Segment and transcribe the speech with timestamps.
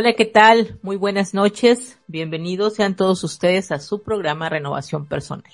[0.00, 0.78] Hola, ¿qué tal?
[0.82, 1.98] Muy buenas noches.
[2.06, 5.52] Bienvenidos sean todos ustedes a su programa Renovación Personal.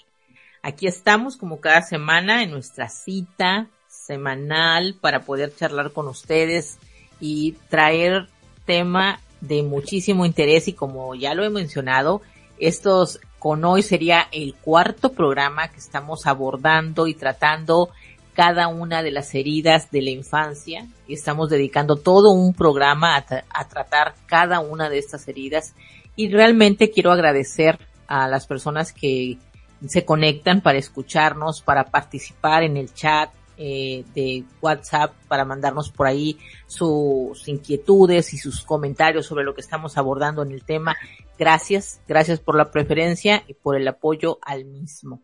[0.61, 6.77] Aquí estamos como cada semana en nuestra cita semanal para poder charlar con ustedes
[7.20, 8.28] y traer
[8.67, 12.21] tema de muchísimo interés y como ya lo he mencionado,
[12.59, 17.88] estos con hoy sería el cuarto programa que estamos abordando y tratando
[18.34, 23.69] cada una de las heridas de la infancia y estamos dedicando todo un programa a,
[23.69, 25.75] tratar cada una de estas heridas
[26.17, 29.39] y realmente quiero agradecer a las personas que
[29.87, 36.09] se conectan para escucharnos, para participar en el chat eh, de WhatsApp, para mandarnos por
[36.09, 40.97] ahí sus inquietudes y sus comentarios sobre lo que estamos abordando en el tema.
[41.39, 45.21] Gracias, gracias por la preferencia y por el apoyo al mismo.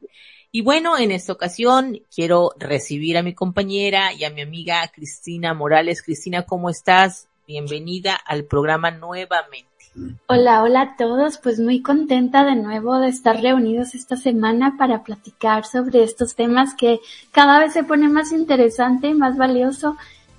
[0.53, 5.55] Y bueno, en esta ocasión quiero recibir a mi compañera y a mi amiga Cristina
[5.55, 6.03] Morales.
[6.03, 7.29] Cristina, ¿cómo estás?
[7.47, 9.69] Bienvenida al programa nuevamente.
[10.27, 11.39] Hola, hola a todos.
[11.39, 16.75] Pues muy contenta de nuevo de estar reunidos esta semana para platicar sobre estos temas
[16.75, 16.99] que
[17.31, 19.97] cada vez se pone más interesante y más valioso.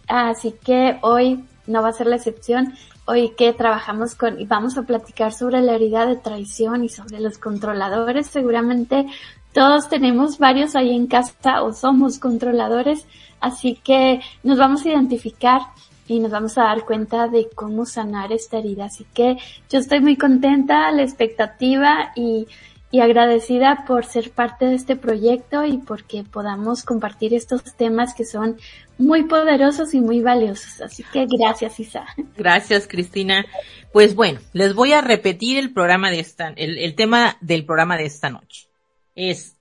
[0.09, 2.73] Así que hoy no va a ser la excepción.
[3.05, 7.21] Hoy que trabajamos con y vamos a platicar sobre la herida de traición y sobre
[7.21, 9.07] los controladores, seguramente
[9.53, 13.05] todos tenemos varios ahí en casa o somos controladores,
[13.39, 15.61] así que nos vamos a identificar
[16.07, 18.85] y nos vamos a dar cuenta de cómo sanar esta herida.
[18.85, 19.37] Así que
[19.69, 22.47] yo estoy muy contenta, la expectativa y,
[22.91, 28.25] y agradecida por ser parte de este proyecto y porque podamos compartir estos temas que
[28.25, 28.57] son
[28.97, 30.81] muy poderosos y muy valiosos.
[30.81, 32.05] Así que gracias, Isa.
[32.37, 33.45] Gracias, Cristina.
[33.93, 37.97] Pues bueno, les voy a repetir el programa de esta, el, el tema del programa
[37.97, 38.70] de esta noche
[39.15, 39.55] es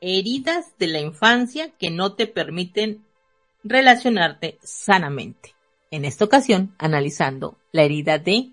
[0.00, 3.04] heridas de la infancia que no te permiten
[3.64, 5.54] relacionarte sanamente.
[5.90, 8.50] En esta ocasión, analizando la herida de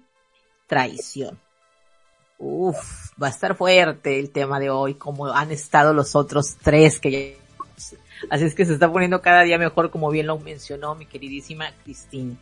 [0.68, 1.40] traición.
[2.38, 7.00] Uf, va a estar fuerte el tema de hoy, como han estado los otros tres
[7.00, 7.44] que ya
[8.30, 11.72] Así es que se está poniendo cada día mejor, como bien lo mencionó mi queridísima
[11.84, 12.36] Cristina.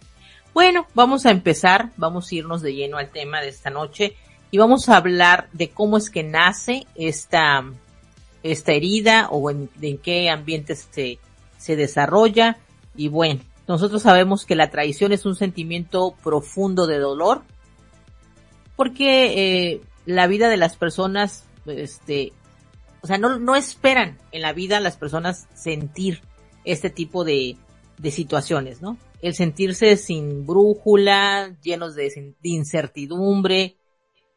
[0.53, 4.16] Bueno, vamos a empezar, vamos a irnos de lleno al tema de esta noche
[4.52, 7.64] y vamos a hablar de cómo es que nace esta,
[8.44, 9.70] esta herida o en,
[10.04, 11.20] qué ambiente se,
[11.58, 12.58] se desarrolla.
[12.96, 17.44] Y bueno, nosotros sabemos que la traición es un sentimiento profundo de dolor
[18.76, 22.34] porque eh, la vida de las personas, este,
[23.02, 26.22] o sea, no, no esperan en la vida las personas sentir
[26.66, 27.58] este tipo de,
[28.00, 28.97] de situaciones, ¿no?
[29.22, 33.78] El sentirse sin brújula, llenos de, de incertidumbre,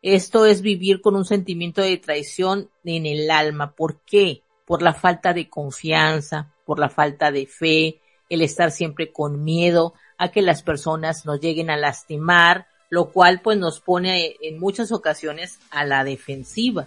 [0.05, 3.73] esto es vivir con un sentimiento de traición en el alma.
[3.73, 4.43] ¿Por qué?
[4.67, 9.95] Por la falta de confianza, por la falta de fe, el estar siempre con miedo
[10.19, 14.93] a que las personas nos lleguen a lastimar, lo cual pues nos pone en muchas
[14.93, 16.87] ocasiones a la defensiva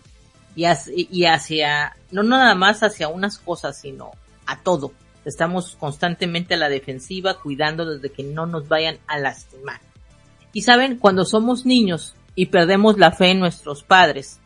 [0.55, 4.11] y hacia, no nada más hacia unas cosas, sino
[4.45, 4.91] a todo.
[5.25, 9.81] Estamos constantemente a la defensiva, cuidando de que no nos vayan a lastimar.
[10.53, 14.39] Y saben, cuando somos niños, y perdemos la fe en nuestros padres,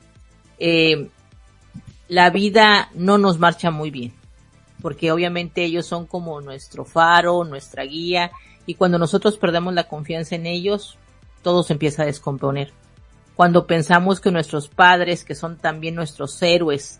[0.57, 1.09] eh,
[2.07, 4.13] la vida no nos marcha muy bien.
[4.81, 8.31] porque obviamente ellos son como nuestro faro, nuestra guía,
[8.65, 10.97] y cuando nosotros perdemos la confianza en ellos,
[11.43, 12.73] todo se empieza a descomponer.
[13.35, 16.99] Cuando pensamos que nuestros padres, que son también nuestros héroes,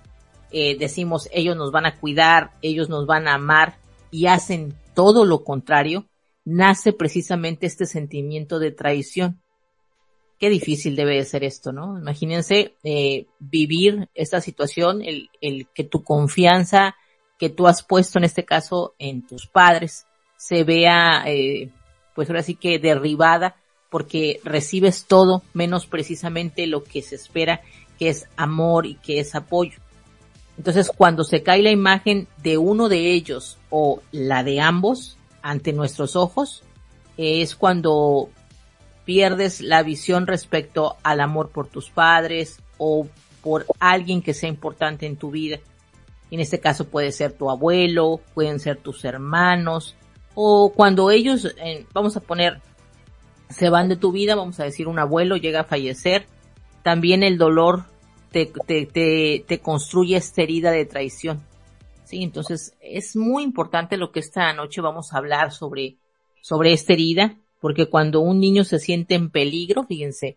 [0.52, 3.80] eh, decimos ellos nos van a cuidar, ellos nos van a amar
[4.12, 6.06] y hacen todo lo contrario,
[6.46, 9.41] nace precisamente este sentimiento de traición.
[10.42, 12.00] Qué difícil debe de ser esto, ¿no?
[12.00, 16.96] Imagínense eh, vivir esta situación, el, el que tu confianza
[17.38, 20.08] que tú has puesto en este caso en tus padres
[20.38, 21.70] se vea, eh,
[22.16, 23.56] pues ahora sí que derribada
[23.92, 27.62] porque recibes todo menos precisamente lo que se espera
[28.00, 29.78] que es amor y que es apoyo.
[30.58, 35.72] Entonces, cuando se cae la imagen de uno de ellos o la de ambos ante
[35.72, 36.64] nuestros ojos,
[37.16, 38.30] es cuando
[39.06, 43.08] pierdes la visión respecto al amor por tus padres o
[43.42, 45.60] por alguien que sea importante en tu vida.
[46.30, 49.96] En este caso puede ser tu abuelo, pueden ser tus hermanos,
[50.34, 51.54] o cuando ellos,
[51.94, 52.62] vamos a poner,
[53.50, 56.26] se van de tu vida, vamos a decir un abuelo llega a fallecer,
[56.84, 57.84] también el dolor
[58.32, 61.42] te, te, te, te construye esta herida de traición.
[62.06, 65.98] Sí, entonces es muy importante lo que esta noche vamos a hablar sobre,
[66.42, 70.36] sobre esta herida, porque cuando un niño se siente en peligro, fíjense,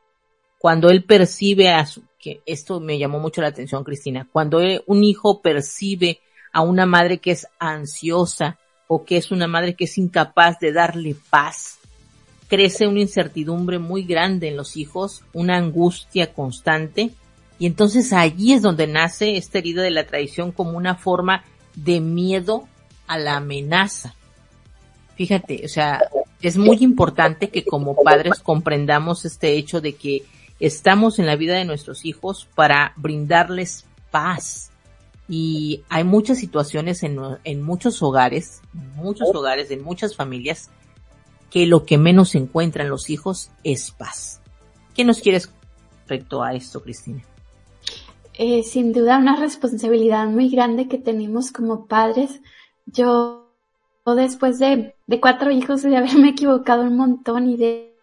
[0.58, 5.04] cuando él percibe a su, que esto me llamó mucho la atención, Cristina, cuando un
[5.04, 6.20] hijo percibe
[6.52, 10.72] a una madre que es ansiosa o que es una madre que es incapaz de
[10.72, 11.78] darle paz,
[12.48, 17.10] crece una incertidumbre muy grande en los hijos, una angustia constante,
[17.58, 21.44] y entonces allí es donde nace esta herida de la traición como una forma
[21.74, 22.68] de miedo
[23.06, 24.14] a la amenaza.
[25.16, 26.00] Fíjate, o sea,
[26.48, 30.24] es muy importante que como padres comprendamos este hecho de que
[30.60, 34.70] estamos en la vida de nuestros hijos para brindarles paz.
[35.28, 38.60] Y hay muchas situaciones en, en muchos hogares,
[38.94, 40.70] muchos hogares, en muchas familias,
[41.50, 44.40] que lo que menos encuentran los hijos es paz.
[44.94, 45.50] ¿Qué nos quieres
[45.98, 47.22] respecto a esto, Cristina?
[48.34, 52.40] Eh, sin duda una responsabilidad muy grande que tenemos como padres.
[52.86, 53.52] Yo,
[54.04, 57.94] después de, de cuatro hijos, de haberme equivocado un montón y de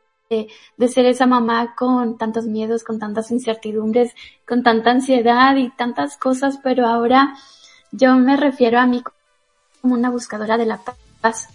[0.77, 4.13] de, ser esa mamá con tantos miedos, con tantas incertidumbres,
[4.47, 7.35] con tanta ansiedad y tantas cosas, pero ahora
[7.91, 9.03] yo me refiero a mí
[9.81, 10.79] como una buscadora de la
[11.21, 11.49] paz.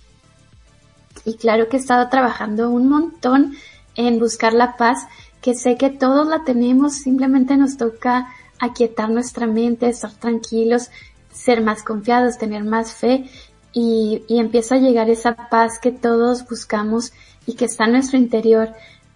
[1.25, 3.57] Y claro que he estado trabajando un montón
[3.95, 5.07] en buscar la paz,
[5.41, 8.29] que sé que todos la tenemos, simplemente nos toca
[8.61, 10.91] aquietar nuestra mente, estar tranquilos,
[11.33, 13.31] ser más confiados, tener más fe
[13.79, 17.13] y, y empieza a llegar esa paz que todos buscamos
[17.47, 18.71] y que está en nuestro interior.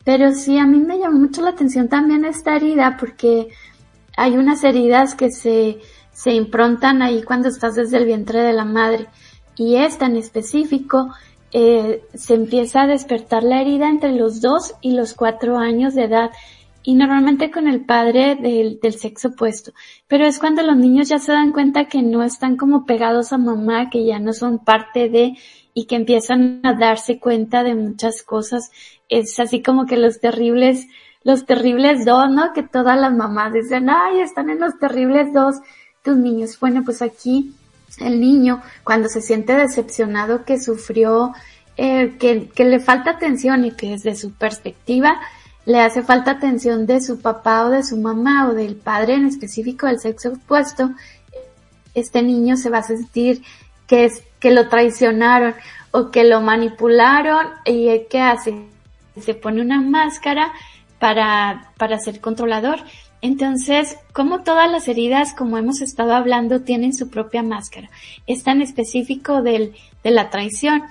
[0.05, 3.49] Pero sí, a mí me llamó mucho la atención también esta herida porque
[4.19, 5.79] hay unas heridas que se,
[6.13, 9.07] se improntan ahí cuando estás desde el vientre de la madre.
[9.57, 11.09] Y esta en específico,
[11.53, 16.05] eh, se empieza a despertar la herida entre los dos y los cuatro años de
[16.05, 16.33] edad
[16.83, 19.73] y normalmente con el padre del, del, sexo opuesto.
[20.09, 23.39] Pero es cuando los niños ya se dan cuenta que no están como pegados a
[23.39, 25.35] mamá, que ya no son parte de,
[25.75, 28.71] y que empiezan a darse cuenta de muchas cosas.
[29.09, 30.87] Es así como que los terribles,
[31.23, 32.53] los terribles dos, ¿no?
[32.53, 35.57] Que todas las mamás dicen, ay, están en los terribles dos
[36.03, 36.59] tus niños.
[36.59, 37.55] Bueno, pues aquí
[37.99, 41.35] el niño, cuando se siente decepcionado que sufrió,
[41.77, 45.21] eh, que, que le falta atención y que desde su perspectiva
[45.67, 49.27] le hace falta atención de su papá o de su mamá o del padre en
[49.27, 50.91] específico del sexo opuesto,
[51.95, 53.43] este niño se va a sentir
[53.87, 55.55] que es que lo traicionaron
[55.91, 58.55] o que lo manipularon y ¿qué hace?
[59.21, 60.53] Se pone una máscara
[60.99, 62.79] para, para ser controlador.
[63.23, 67.91] Entonces, como todas las heridas, como hemos estado hablando, tienen su propia máscara.
[68.27, 70.85] Es tan específico del, de la traición.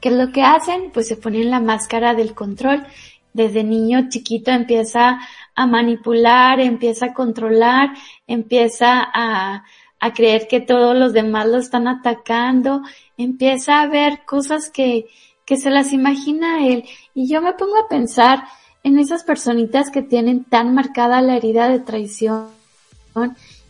[0.00, 0.90] ¿Qué es lo que hacen?
[0.92, 2.84] Pues se ponen la máscara del control.
[3.32, 5.20] Desde niño chiquito empieza
[5.54, 7.90] a manipular, empieza a controlar,
[8.26, 9.64] empieza a,
[10.00, 12.82] a creer que todos los demás lo están atacando,
[13.16, 15.06] empieza a ver cosas que,
[15.44, 16.84] que se las imagina él.
[17.14, 18.44] Y yo me pongo a pensar
[18.82, 22.48] en esas personitas que tienen tan marcada la herida de traición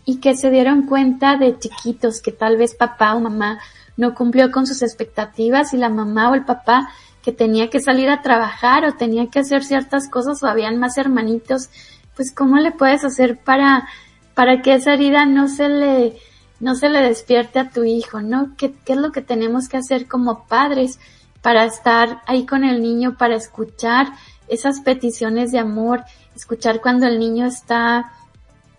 [0.05, 3.61] y que se dieron cuenta de chiquitos que tal vez papá o mamá
[3.97, 6.91] no cumplió con sus expectativas y la mamá o el papá
[7.23, 10.99] que tenía que salir a trabajar o tenía que hacer ciertas cosas o habían más
[10.99, 11.71] hermanitos,
[12.17, 13.89] pues cómo le puedes hacer para
[14.35, 16.17] para que esa herida no se le,
[16.61, 18.55] no se le despierte a tu hijo, ¿no?
[18.57, 20.99] ¿Qué, ¿Qué es lo que tenemos que hacer como padres
[21.43, 24.07] para estar ahí con el niño, para escuchar
[24.49, 26.05] esas peticiones de amor,
[26.37, 28.13] escuchar cuando el niño está,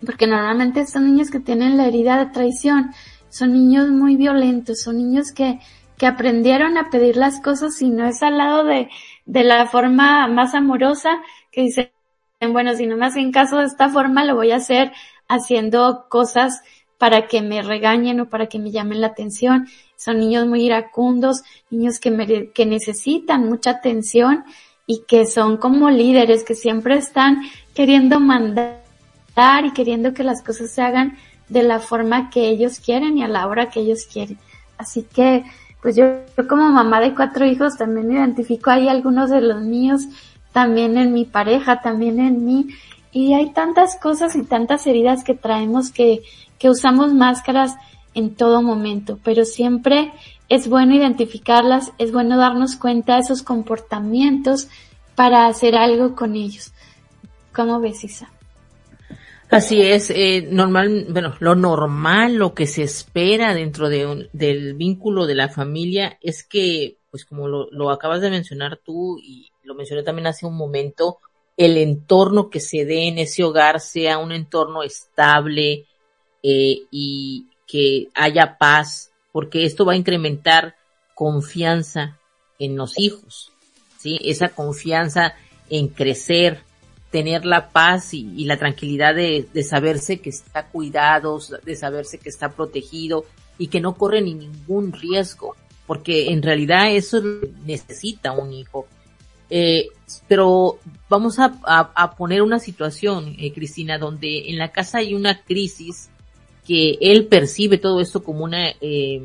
[0.04, 2.92] porque normalmente son niños que tienen la herida de traición,
[3.28, 5.60] son niños muy violentos, son niños que,
[5.98, 8.88] que aprendieron a pedir las cosas y no es al lado de,
[9.26, 11.20] de la forma más amorosa
[11.50, 11.90] que dicen,
[12.50, 14.92] bueno, si no me hacen caso de esta forma, lo voy a hacer
[15.28, 16.62] haciendo cosas
[16.98, 19.68] para que me regañen o para que me llamen la atención.
[19.96, 24.44] Son niños muy iracundos, niños que, que necesitan mucha atención
[24.86, 27.42] y que son como líderes, que siempre están
[27.74, 28.80] queriendo mandar
[29.64, 31.16] y queriendo que las cosas se hagan
[31.48, 34.38] de la forma que ellos quieren y a la hora que ellos quieren.
[34.78, 35.44] Así que,
[35.84, 36.06] pues yo,
[36.48, 40.06] como mamá de cuatro hijos también identifico ahí algunos de los míos,
[40.50, 42.68] también en mi pareja, también en mí,
[43.12, 46.22] y hay tantas cosas y tantas heridas que traemos que,
[46.58, 47.74] que usamos máscaras
[48.14, 50.10] en todo momento, pero siempre
[50.48, 54.68] es bueno identificarlas, es bueno darnos cuenta de esos comportamientos
[55.14, 56.72] para hacer algo con ellos.
[57.52, 58.30] ¿Cómo ves, Isa?
[59.54, 64.74] Así es, eh, normal, bueno, lo normal, lo que se espera dentro de un, del
[64.74, 69.76] vínculo de la familia es que, pues como lo, acabas de mencionar tú y lo
[69.76, 71.18] mencioné también hace un momento,
[71.56, 75.86] el entorno que se dé en ese hogar sea un entorno estable
[76.42, 80.74] eh, y que haya paz, porque esto va a incrementar
[81.14, 82.18] confianza
[82.58, 83.52] en los hijos,
[83.98, 84.18] ¿sí?
[84.24, 85.36] Esa confianza
[85.70, 86.64] en crecer,
[87.14, 92.28] tener la paz y, la tranquilidad de, de, saberse que está cuidado, de saberse que
[92.28, 93.24] está protegido
[93.56, 95.54] y que no corre ni ningún riesgo,
[95.86, 97.22] porque en realidad eso
[97.64, 98.88] necesita un hijo.
[99.48, 99.90] Eh,
[100.26, 105.40] pero vamos a, a, poner una situación, eh, Cristina, donde en la casa hay una
[105.40, 106.10] crisis
[106.66, 109.22] que él percibe todo esto como una eh,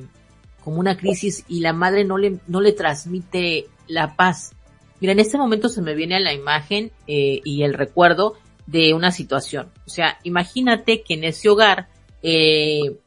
[0.63, 4.53] como una crisis y la madre no le no le transmite la paz.
[4.99, 8.93] Mira, en este momento se me viene a la imagen eh, y el recuerdo de
[8.93, 9.71] una situación.
[9.85, 11.87] O sea, imagínate que en ese hogar
[12.21, 12.97] eh,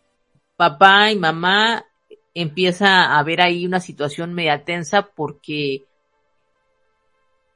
[0.57, 1.85] papá y mamá
[2.35, 5.85] empieza a ver ahí una situación media tensa porque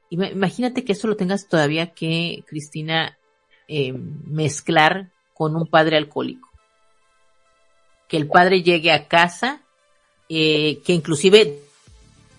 [0.09, 3.17] imagínate que eso lo tengas todavía que, Cristina,
[3.67, 6.49] eh, mezclar con un padre alcohólico.
[8.07, 9.61] Que el padre llegue a casa,
[10.29, 11.59] eh, que inclusive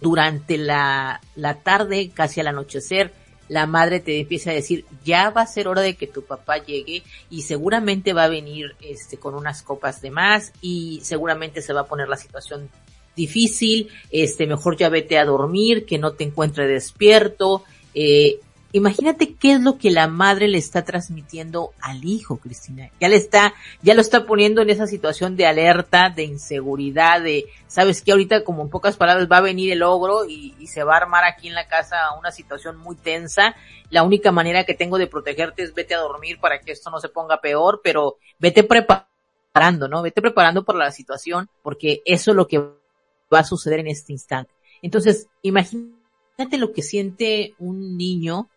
[0.01, 3.13] durante la, la tarde, casi al anochecer,
[3.49, 6.59] la madre te empieza a decir, ya va a ser hora de que tu papá
[6.59, 11.73] llegue y seguramente va a venir este con unas copas de más y seguramente se
[11.73, 12.69] va a poner la situación
[13.17, 17.65] difícil, este, mejor ya vete a dormir, que no te encuentre despierto.
[17.95, 18.39] Eh,
[18.73, 22.91] imagínate qué es lo que la madre le está transmitiendo al hijo, Cristina.
[23.01, 27.47] Ya le está, ya lo está poniendo en esa situación de alerta, de inseguridad, de,
[27.67, 30.85] sabes que ahorita como en pocas palabras va a venir el ogro y, y se
[30.85, 33.57] va a armar aquí en la casa una situación muy tensa.
[33.91, 37.01] La única manera que tengo de protegerte es vete a dormir para que esto no
[37.01, 40.03] se ponga peor, pero vete preparando, ¿no?
[40.03, 44.13] Vete preparando por la situación, porque eso es lo que va a suceder en este
[44.13, 44.53] instante.
[44.83, 48.49] Entonces, imagínate lo que siente un niño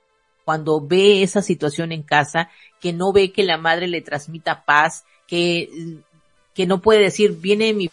[0.45, 5.05] cuando ve esa situación en casa, que no ve que la madre le transmita paz,
[5.27, 5.69] que,
[6.53, 7.89] que no puede decir, viene mi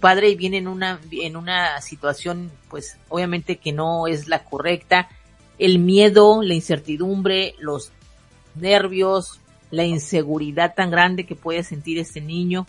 [0.00, 5.08] padre y viene en una, en una situación, pues, obviamente que no es la correcta,
[5.58, 7.90] el miedo, la incertidumbre, los
[8.54, 12.66] nervios, la inseguridad tan grande que puede sentir este niño.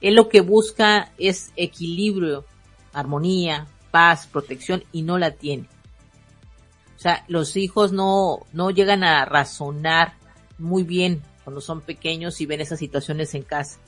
[0.00, 2.44] Él lo que busca es equilibrio
[2.94, 5.68] armonía, paz, protección y no la tiene.
[7.04, 10.14] Sea, los hijos no, no llegan a razonar
[10.56, 13.78] muy bien cuando son pequeños y ven esas situaciones en casa.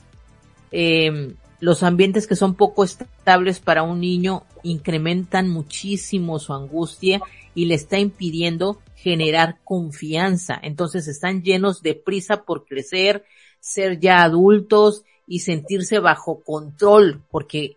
[0.71, 7.19] Eh, los ambientes que son poco estables para un niño incrementan muchísimo su angustia
[7.55, 10.59] y le está impidiendo generar confianza.
[10.61, 13.25] Entonces están llenos de prisa por crecer,
[13.59, 17.76] ser ya adultos y sentirse bajo control porque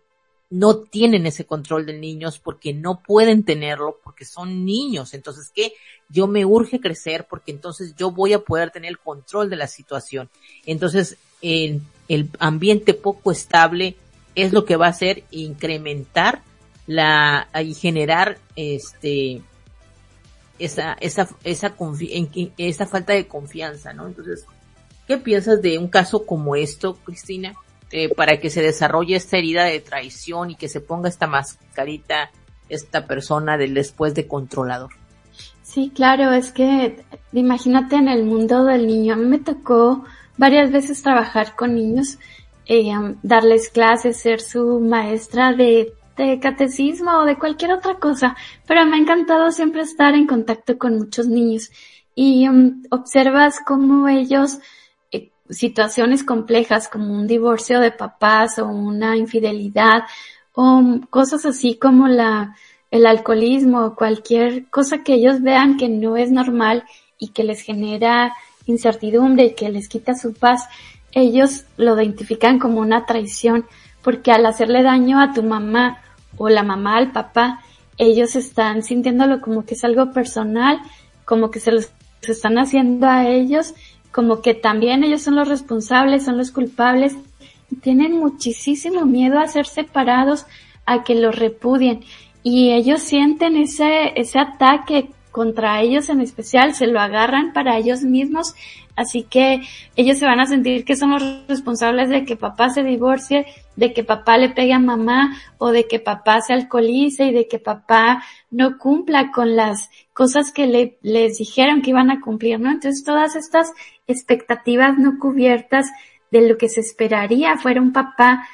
[0.51, 5.13] no tienen ese control de niños porque no pueden tenerlo porque son niños.
[5.13, 5.73] Entonces, ¿qué?
[6.09, 9.67] Yo me urge crecer porque entonces yo voy a poder tener el control de la
[9.67, 10.29] situación.
[10.65, 13.95] Entonces, el, el ambiente poco estable
[14.35, 16.41] es lo que va a hacer incrementar
[16.85, 19.41] la y generar este
[20.59, 21.75] esa esa esa
[22.57, 24.07] esa falta de confianza, ¿no?
[24.07, 24.45] Entonces,
[25.07, 27.55] ¿qué piensas de un caso como esto, Cristina?
[27.93, 32.31] Eh, para que se desarrolle esta herida de traición y que se ponga esta mascarita
[32.69, 34.91] esta persona del después de controlador.
[35.61, 39.13] Sí, claro, es que imagínate en el mundo del niño.
[39.13, 40.05] A mí me tocó
[40.37, 42.17] varias veces trabajar con niños,
[42.65, 42.93] eh,
[43.23, 48.95] darles clases, ser su maestra de, de catecismo o de cualquier otra cosa, pero me
[48.95, 51.71] ha encantado siempre estar en contacto con muchos niños
[52.15, 54.59] y um, observas cómo ellos
[55.51, 60.03] situaciones complejas como un divorcio de papás o una infidelidad
[60.53, 62.55] o cosas así como la,
[62.89, 66.83] el alcoholismo o cualquier cosa que ellos vean que no es normal
[67.17, 68.33] y que les genera
[68.65, 70.67] incertidumbre y que les quita su paz,
[71.11, 73.65] ellos lo identifican como una traición
[74.01, 76.01] porque al hacerle daño a tu mamá
[76.37, 77.61] o la mamá al papá,
[77.97, 80.79] ellos están sintiéndolo como que es algo personal,
[81.25, 81.91] como que se los
[82.23, 83.73] están haciendo a ellos,
[84.11, 87.15] como que también ellos son los responsables, son los culpables,
[87.81, 90.45] tienen muchísimo miedo a ser separados,
[90.85, 92.01] a que los repudien.
[92.43, 98.01] Y ellos sienten ese, ese ataque contra ellos en especial, se lo agarran para ellos
[98.01, 98.53] mismos,
[98.95, 99.61] así que
[99.95, 103.45] ellos se van a sentir que son los responsables de que papá se divorcie,
[103.75, 107.47] de que papá le pegue a mamá o de que papá se alcoholice y de
[107.47, 112.59] que papá no cumpla con las cosas que le, les dijeron que iban a cumplir,
[112.59, 112.69] ¿no?
[112.69, 113.71] Entonces todas estas
[114.07, 115.87] expectativas no cubiertas
[116.31, 118.47] de lo que se esperaría fuera un papá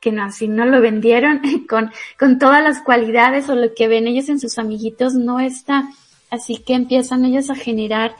[0.00, 4.06] que no, así no lo vendieron con, con todas las cualidades o lo que ven
[4.06, 5.88] ellos en sus amiguitos no está
[6.30, 8.14] Así que empiezan ellos a generar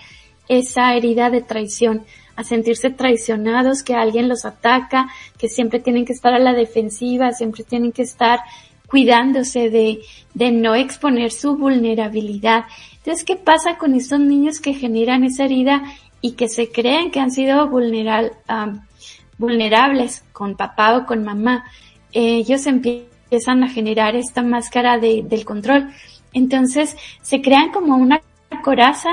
[0.48, 2.04] esa herida de traición,
[2.36, 7.32] a sentirse traicionados, que alguien los ataca, que siempre tienen que estar a la defensiva,
[7.32, 8.40] siempre tienen que estar
[8.86, 10.00] cuidándose de,
[10.34, 12.66] de no exponer su vulnerabilidad.
[12.98, 15.82] Entonces, ¿qué pasa con estos niños que generan esa herida
[16.20, 17.68] y que se creen que han sido
[19.38, 21.64] vulnerables con papá o con mamá?
[22.12, 25.90] ellos empiezan a generar esta máscara de, del control
[26.32, 28.22] entonces se crean como una
[28.62, 29.10] coraza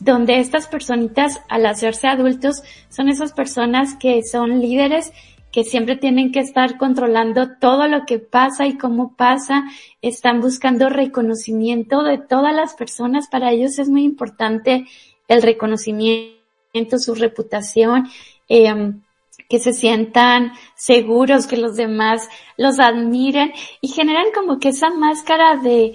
[0.00, 5.12] donde estas personitas al hacerse adultos son esas personas que son líderes
[5.52, 9.64] que siempre tienen que estar controlando todo lo que pasa y cómo pasa,
[10.02, 14.86] están buscando reconocimiento de todas las personas, para ellos es muy importante
[15.26, 18.08] el reconocimiento, su reputación,
[18.48, 19.02] em,
[19.48, 25.56] que se sientan seguros, que los demás los admiren y generan como que esa máscara
[25.56, 25.94] de,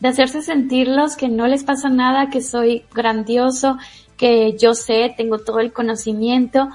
[0.00, 3.78] de hacerse sentirlos que no les pasa nada, que soy grandioso,
[4.16, 6.68] que yo sé, tengo todo el conocimiento,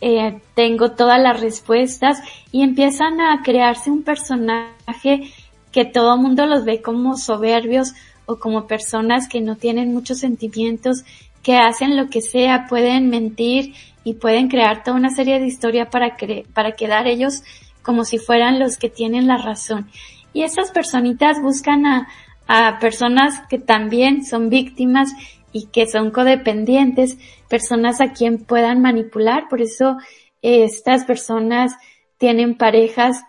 [0.00, 2.22] eh, tengo todas las respuestas
[2.52, 5.30] y empiezan a crearse un personaje
[5.72, 7.92] que todo el mundo los ve como soberbios
[8.26, 11.04] o como personas que no tienen muchos sentimientos,
[11.42, 13.74] que hacen lo que sea, pueden mentir
[14.04, 16.16] y pueden crear toda una serie de historia para,
[16.54, 17.42] para quedar ellos
[17.82, 19.88] como si fueran los que tienen la razón.
[20.32, 22.08] Y estas personitas buscan a,
[22.52, 25.12] a personas que también son víctimas
[25.52, 27.16] y que son codependientes,
[27.48, 29.48] personas a quien puedan manipular.
[29.48, 29.98] Por eso
[30.42, 31.76] eh, estas personas
[32.18, 33.22] tienen parejas,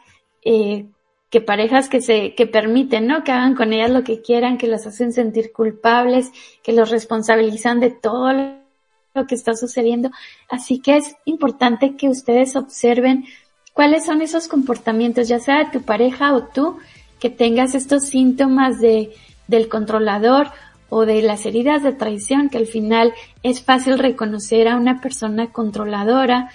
[0.43, 0.87] eh,
[1.29, 3.23] que parejas que se, que permiten, ¿no?
[3.23, 6.31] Que hagan con ellas lo que quieran, que las hacen sentir culpables,
[6.63, 8.33] que los responsabilizan de todo
[9.13, 10.09] lo que está sucediendo.
[10.49, 13.25] Así que es importante que ustedes observen
[13.71, 16.79] cuáles son esos comportamientos, ya sea de tu pareja o tú,
[17.21, 19.11] que tengas estos síntomas de,
[19.47, 20.47] del controlador
[20.89, 25.51] o de las heridas de traición, que al final es fácil reconocer a una persona
[25.53, 26.49] controladora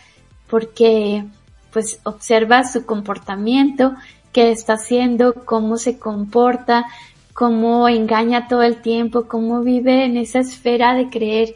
[0.50, 1.24] porque
[1.72, 3.94] pues observa su comportamiento,
[4.32, 6.84] qué está haciendo, cómo se comporta,
[7.32, 11.54] cómo engaña todo el tiempo, cómo vive en esa esfera de creer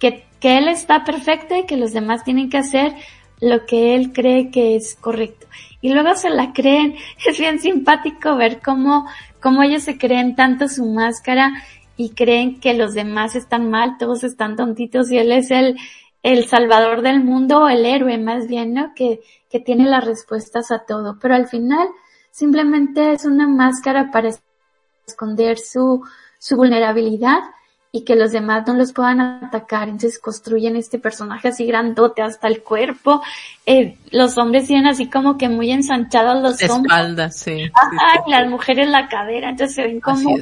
[0.00, 2.92] que, que él está perfecto y que los demás tienen que hacer
[3.40, 5.46] lo que él cree que es correcto
[5.80, 6.96] y luego se la creen.
[7.26, 9.06] Es bien simpático ver cómo,
[9.40, 11.52] cómo ellos se creen tanto su máscara
[11.96, 15.76] y creen que los demás están mal, todos están tontitos y él es el,
[16.22, 18.92] el salvador del mundo el héroe más bien, ¿no?
[18.94, 21.18] Que, que tiene las respuestas a todo.
[21.20, 21.88] Pero al final
[22.30, 24.30] simplemente es una máscara para
[25.06, 26.04] esconder su,
[26.38, 27.40] su vulnerabilidad
[27.98, 29.88] y que los demás no los puedan atacar.
[29.88, 33.22] Entonces construyen este personaje así grandote hasta el cuerpo.
[33.66, 37.34] Eh, los hombres tienen así como que muy ensanchados los hombros.
[37.34, 37.68] sí.
[38.28, 39.50] las mujeres la cadera.
[39.50, 40.36] Entonces se ven como,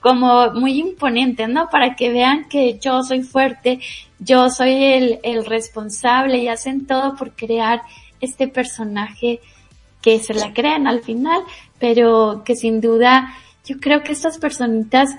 [0.00, 1.68] como muy imponentes, ¿no?
[1.68, 3.80] Para que vean que yo soy fuerte,
[4.18, 7.82] yo soy el, el responsable y hacen todo por crear
[8.22, 9.40] este personaje
[10.00, 11.42] que se la crean al final,
[11.78, 13.34] pero que sin duda
[13.66, 15.10] yo creo que estas personitas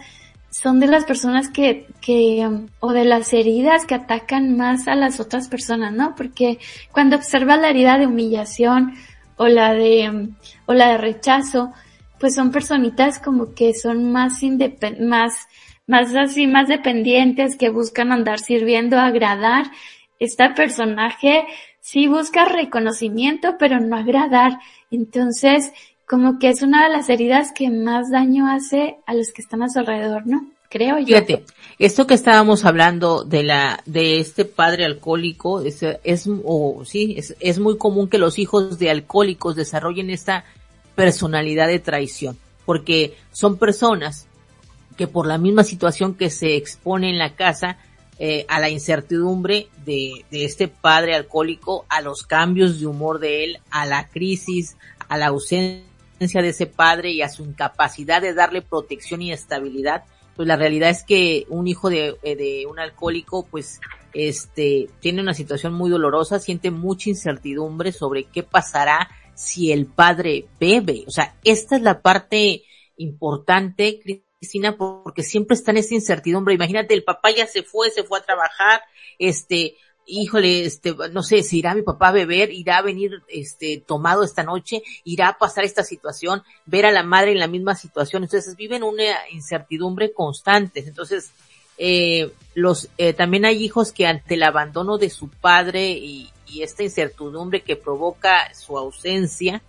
[0.54, 2.48] son de las personas que, que,
[2.80, 6.13] o de las heridas que atacan más a las otras personas, ¿no?
[6.16, 6.60] Porque
[6.92, 8.94] cuando observas la herida de humillación
[9.36, 10.30] o la de,
[10.68, 11.74] o la de rechazo,
[12.20, 14.42] pues son personitas como que son más
[15.00, 15.34] más,
[15.88, 19.72] más así, más dependientes, que buscan andar sirviendo, agradar.
[20.20, 21.46] Este personaje
[21.82, 24.60] sí busca reconocimiento, pero no agradar.
[24.92, 25.74] Entonces,
[26.13, 29.63] como que es una de las heridas que más daño hace a los que están
[29.63, 30.45] a su alrededor, ¿no?
[30.69, 31.08] creo yo.
[31.08, 31.43] Fíjate,
[31.80, 37.36] esto que estábamos hablando de la, de este padre alcohólico, es, es o sí, es,
[37.39, 40.45] es muy común que los hijos de alcohólicos desarrollen esta
[40.93, 44.28] personalidad de traición, porque son personas
[44.95, 47.78] que por la misma situación que se expone en la casa,
[48.19, 53.45] eh, a la incertidumbre de, de este padre alcohólico, a los cambios de humor de
[53.45, 54.78] él, a la crisis,
[55.10, 60.04] a la ausencia de ese padre y a su incapacidad de darle protección y estabilidad,
[60.36, 63.80] pues la realidad es que un hijo de, eh, de un alcohólico, pues,
[64.13, 70.45] este, tiene una situación muy dolorosa, siente mucha incertidumbre sobre qué pasará si el padre
[70.60, 71.04] bebe.
[71.08, 72.63] O sea, esta es la parte
[72.97, 76.54] importante, Cristina, porque siempre está en esa incertidumbre.
[76.54, 78.82] Imagínate, el papá ya se fue, se fue a trabajar,
[79.17, 83.84] este, híjole, este, no sé, si irá mi papá a beber, irá a venir, este,
[83.86, 87.76] tomado esta noche, irá a pasar esta situación, ver a la madre en la misma
[87.76, 88.24] situación.
[88.24, 90.84] Entonces viven una incertidumbre constante.
[90.86, 91.32] Entonces,
[91.78, 96.62] eh, los, eh, también hay hijos que ante el abandono de su padre y, y
[96.62, 99.62] esta incertidumbre que provoca su ausencia,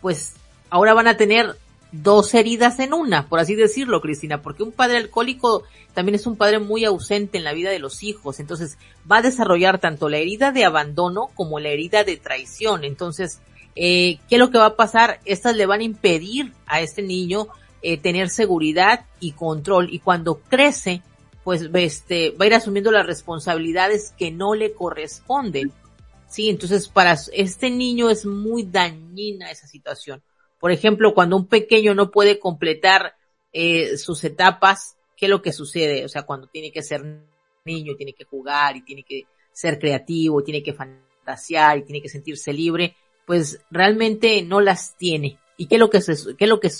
[0.00, 0.34] pues
[0.70, 1.56] ahora van a tener
[1.92, 6.36] dos heridas en una, por así decirlo, Cristina, porque un padre alcohólico también es un
[6.36, 8.78] padre muy ausente en la vida de los hijos, entonces
[9.10, 13.40] va a desarrollar tanto la herida de abandono como la herida de traición, entonces,
[13.76, 15.20] eh, ¿qué es lo que va a pasar?
[15.26, 17.48] Estas le van a impedir a este niño
[17.82, 21.02] eh, tener seguridad y control y cuando crece,
[21.44, 25.72] pues este, va a ir asumiendo las responsabilidades que no le corresponden.
[26.28, 30.22] Sí, entonces para este niño es muy dañina esa situación
[30.62, 33.16] por ejemplo, cuando un pequeño no puede completar
[33.52, 36.04] eh, sus etapas, ¿qué es lo que sucede?
[36.04, 37.04] O sea, cuando tiene que ser
[37.64, 42.08] niño, tiene que jugar y tiene que ser creativo, tiene que fantasear y tiene que
[42.08, 42.94] sentirse libre,
[43.26, 45.36] pues realmente no las tiene.
[45.56, 46.70] ¿Y qué es lo que, se, qué es lo que,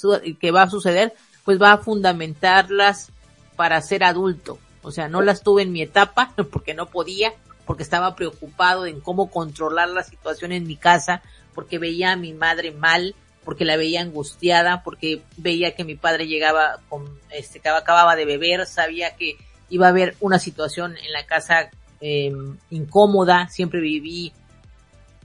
[0.40, 1.12] que va a suceder?
[1.44, 3.10] Pues va a fundamentarlas
[3.56, 4.60] para ser adulto.
[4.82, 7.34] O sea, no las tuve en mi etapa porque no podía,
[7.66, 11.20] porque estaba preocupado en cómo controlar la situación en mi casa,
[11.52, 16.26] porque veía a mi madre mal, porque la veía angustiada, porque veía que mi padre
[16.26, 19.36] llegaba con, este, acababa de beber, sabía que
[19.68, 22.32] iba a haber una situación en la casa eh,
[22.70, 24.32] incómoda, siempre viví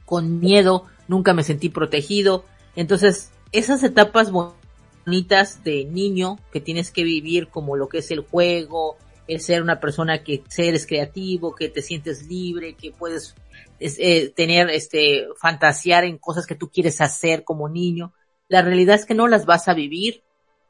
[0.05, 2.45] con miedo, nunca me sentí protegido.
[2.75, 8.21] Entonces, esas etapas bonitas de niño que tienes que vivir como lo que es el
[8.21, 8.97] juego,
[9.27, 13.35] el ser una persona que eres creativo, que te sientes libre, que puedes
[13.79, 18.13] eh, tener, este, fantasear en cosas que tú quieres hacer como niño.
[18.47, 20.23] La realidad es que no las vas a vivir.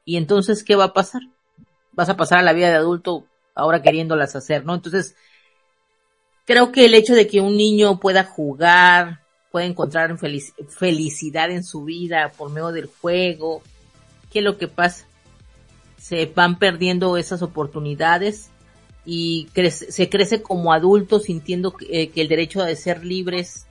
[0.06, 1.22] Y entonces, ¿qué va a pasar?
[1.92, 4.76] Vas a pasar a la vida de adulto ahora queriéndolas hacer, ¿no?
[4.76, 5.16] Entonces,
[6.46, 11.84] creo que el hecho de que un niño pueda jugar, pueda encontrar felicidad en su
[11.84, 13.64] vida por medio del juego,
[14.32, 15.07] ¿qué es lo que pasa?
[15.98, 18.50] Se van perdiendo esas oportunidades
[19.06, 23.66] y se crece como adulto sintiendo eh, que, el derecho de ser libres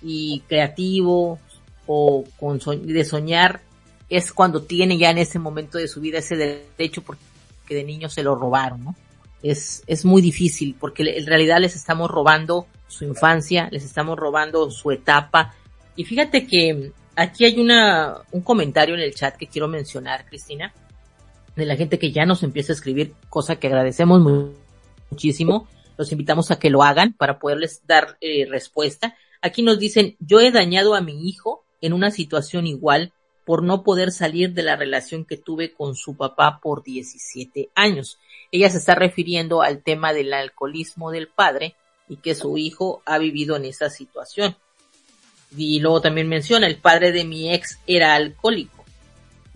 [0.00, 1.40] y creativo
[1.86, 3.60] o con de soñar
[4.08, 7.20] es cuando tiene ya en ese momento de su vida ese derecho porque
[7.68, 8.94] de niño se lo robaron.
[9.42, 14.70] Es, es muy difícil porque en realidad les estamos robando su infancia, les estamos robando
[14.70, 15.54] su etapa.
[15.96, 20.72] Y fíjate que aquí hay una, un comentario en el chat que quiero mencionar, Cristina,
[21.56, 24.52] de la gente que ya nos empieza a escribir, cosa que agradecemos
[25.10, 25.68] muchísimo.
[25.96, 29.16] Los invitamos a que lo hagan para poderles dar eh, respuesta.
[29.40, 33.12] Aquí nos dicen, yo he dañado a mi hijo en una situación igual
[33.46, 38.18] por no poder salir de la relación que tuve con su papá por 17 años.
[38.52, 41.74] Ella se está refiriendo al tema del alcoholismo del padre
[42.08, 44.56] y que su hijo ha vivido en esa situación.
[45.56, 48.75] Y luego también menciona, el padre de mi ex era alcohólico.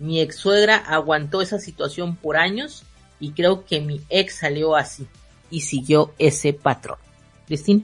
[0.01, 2.83] Mi ex suegra aguantó esa situación por años
[3.19, 5.05] y creo que mi ex salió así
[5.51, 6.97] y siguió ese patrón.
[7.45, 7.83] Cristina.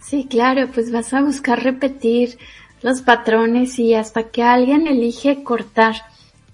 [0.00, 2.38] Sí, claro, pues vas a buscar repetir
[2.82, 5.96] los patrones y hasta que alguien elige cortar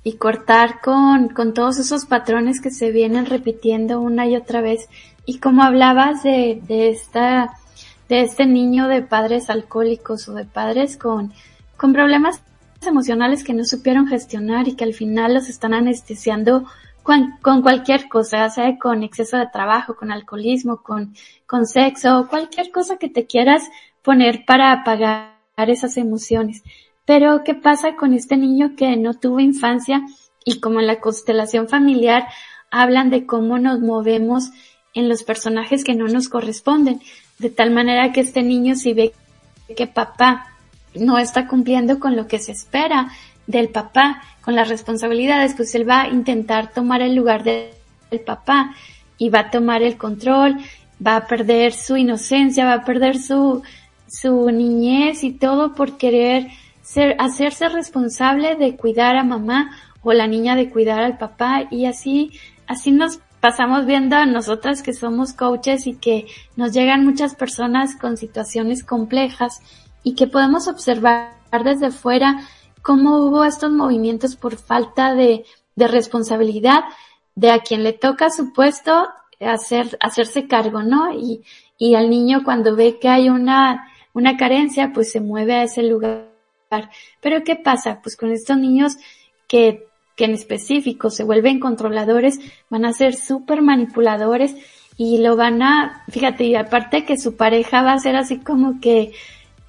[0.03, 4.89] y cortar con, con todos esos patrones que se vienen repitiendo una y otra vez.
[5.27, 7.59] Y como hablabas de, de esta,
[8.09, 11.35] de este niño de padres alcohólicos o de padres con,
[11.77, 12.41] con problemas
[12.87, 16.65] emocionales que no supieron gestionar y que al final los están anestesiando
[17.03, 21.15] con, con, cualquier cosa, sea con exceso de trabajo, con alcoholismo, con,
[21.47, 23.69] con sexo, cualquier cosa que te quieras
[24.03, 26.63] poner para apagar esas emociones.
[27.05, 30.03] Pero, ¿qué pasa con este niño que no tuvo infancia
[30.45, 32.27] y como en la constelación familiar
[32.71, 34.51] hablan de cómo nos movemos
[34.95, 37.01] en los personajes que no nos corresponden?
[37.39, 39.13] De tal manera que este niño si ve
[39.77, 40.52] que papá
[40.95, 43.11] no está cumpliendo con lo que se espera
[43.47, 47.71] del papá, con las responsabilidades, pues él va a intentar tomar el lugar del
[48.13, 48.75] el papá
[49.19, 50.59] y va a tomar el control,
[51.05, 53.63] va a perder su inocencia, va a perder su,
[54.09, 56.49] su niñez y todo por querer
[56.83, 59.71] ser, hacerse responsable de cuidar a mamá
[60.03, 61.65] o la niña de cuidar al papá.
[61.71, 62.33] Y así,
[62.67, 66.27] así nos pasamos viendo a nosotras que somos coaches y que
[66.57, 69.61] nos llegan muchas personas con situaciones complejas
[70.03, 71.35] y que podemos observar
[71.65, 72.47] desde fuera
[72.83, 75.45] cómo hubo estos movimientos por falta de,
[75.77, 76.85] responsabilidad
[77.35, 79.09] de a quien le toca su puesto
[79.41, 81.13] hacer, hacerse cargo, ¿no?
[81.15, 81.43] Y,
[81.79, 85.83] y al niño cuando ve que hay una, una carencia, pues se mueve a ese
[85.83, 86.29] lugar.
[87.21, 88.01] Pero ¿qué pasa?
[88.03, 88.97] Pues con estos niños
[89.49, 92.39] que que en específico se vuelven controladores,
[92.69, 94.55] van a ser súper manipuladores
[94.97, 98.81] y lo van a, fíjate, y aparte que su pareja va a ser así como
[98.81, 99.13] que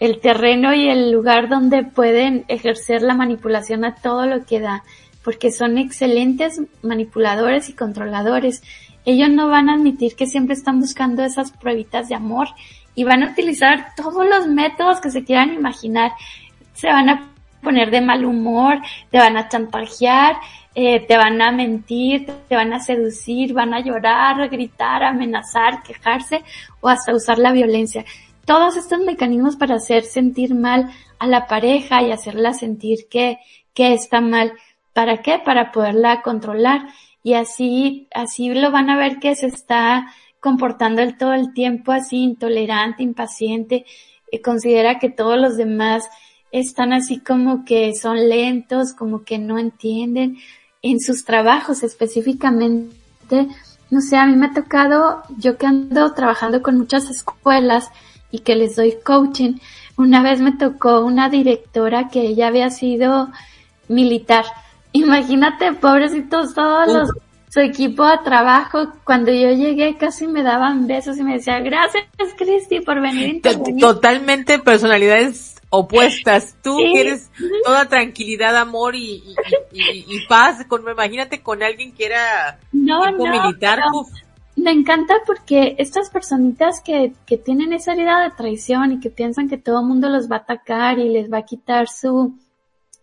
[0.03, 4.83] el terreno y el lugar donde pueden ejercer la manipulación a todo lo que da,
[5.23, 8.61] porque son excelentes manipuladores y controladores.
[9.05, 12.49] Ellos no van a admitir que siempre están buscando esas pruebitas de amor
[12.95, 16.11] y van a utilizar todos los métodos que se quieran imaginar.
[16.73, 17.29] Se van a
[17.61, 20.35] poner de mal humor, te van a chantajear,
[20.75, 26.43] eh, te van a mentir, te van a seducir, van a llorar, gritar, amenazar, quejarse
[26.81, 28.03] o hasta usar la violencia.
[28.45, 33.39] Todos estos mecanismos para hacer sentir mal a la pareja y hacerla sentir que,
[33.73, 34.53] que está mal.
[34.93, 35.39] ¿Para qué?
[35.39, 36.87] Para poderla controlar.
[37.23, 40.07] Y así, así lo van a ver que se está
[40.41, 43.85] comportando el todo el tiempo así intolerante, impaciente,
[44.29, 46.09] y considera que todos los demás
[46.51, 50.37] están así como que son lentos, como que no entienden
[50.81, 53.47] en sus trabajos específicamente.
[53.89, 57.89] No sé, a mí me ha tocado, yo que ando trabajando con muchas escuelas
[58.33, 59.59] y que les doy coaching,
[59.95, 63.29] una vez me tocó una directora que ella había sido
[63.87, 64.43] militar.
[64.91, 67.09] Imagínate, pobrecitos todos los,
[67.49, 72.05] su equipo de trabajo, cuando yo llegué casi me daban besos y me decían, gracias
[72.35, 73.39] Cristi por venir.
[73.79, 76.55] Totalmente personalidades opuestas.
[76.63, 77.29] Tú quieres
[77.63, 79.35] toda tranquilidad, amor y,
[80.27, 80.65] paz.
[80.67, 83.79] Con, imagínate con alguien que era no, militar.
[84.63, 89.49] Me encanta porque estas personitas que, que tienen esa herida de traición y que piensan
[89.49, 92.39] que todo el mundo los va a atacar y les va a quitar su,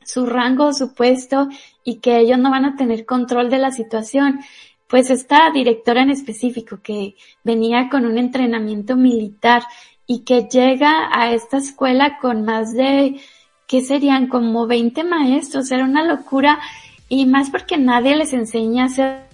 [0.03, 1.51] su rango, su puesto
[1.85, 4.41] y que ellos no van a tener control de la situación.
[4.87, 9.63] Pues esta directora en específico que venía con un entrenamiento militar
[10.07, 13.21] y que llega a esta escuela con más de,
[13.67, 14.29] ¿qué serían?
[14.29, 16.59] Como 20 maestros, era una locura
[17.07, 19.27] y más porque nadie les enseña a ser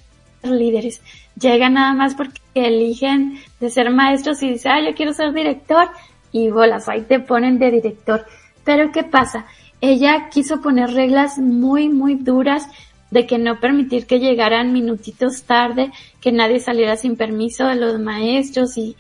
[0.43, 1.01] líderes.
[1.41, 5.89] Llega nada más porque eligen de ser maestros y dicen, ah, yo quiero ser director
[6.33, 8.25] y bolas, ahí te ponen de director.
[8.65, 9.47] Pero ¿qué pasa?
[9.81, 12.69] Ella quiso poner reglas muy, muy duras
[13.11, 17.99] de que no permitir que llegaran minutitos tarde, que nadie saliera sin permiso de los
[18.01, 18.97] maestros y,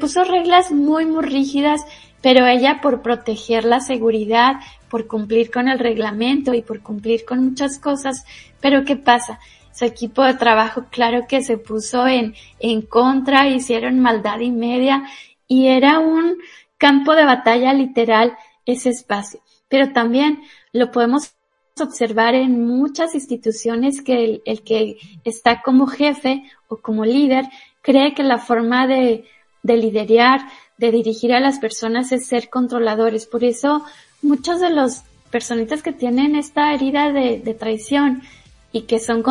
[0.00, 1.82] puso reglas muy, muy rígidas,
[2.22, 4.56] pero ella por proteger la seguridad,
[4.88, 8.24] por cumplir con el reglamento y por cumplir con muchas cosas.
[8.60, 9.38] Pero ¿qué pasa?
[9.78, 15.04] Su equipo de trabajo, claro que se puso en, en contra, hicieron maldad y media
[15.46, 16.38] y era un
[16.78, 18.36] campo de batalla literal
[18.66, 19.38] ese espacio.
[19.68, 21.32] Pero también lo podemos
[21.80, 27.44] observar en muchas instituciones que el, el que está como jefe o como líder
[27.80, 29.26] cree que la forma de,
[29.62, 30.40] de liderar,
[30.76, 33.26] de dirigir a las personas es ser controladores.
[33.26, 33.84] Por eso
[34.22, 38.22] muchos de los personitas que tienen esta herida de, de traición
[38.72, 39.22] y que son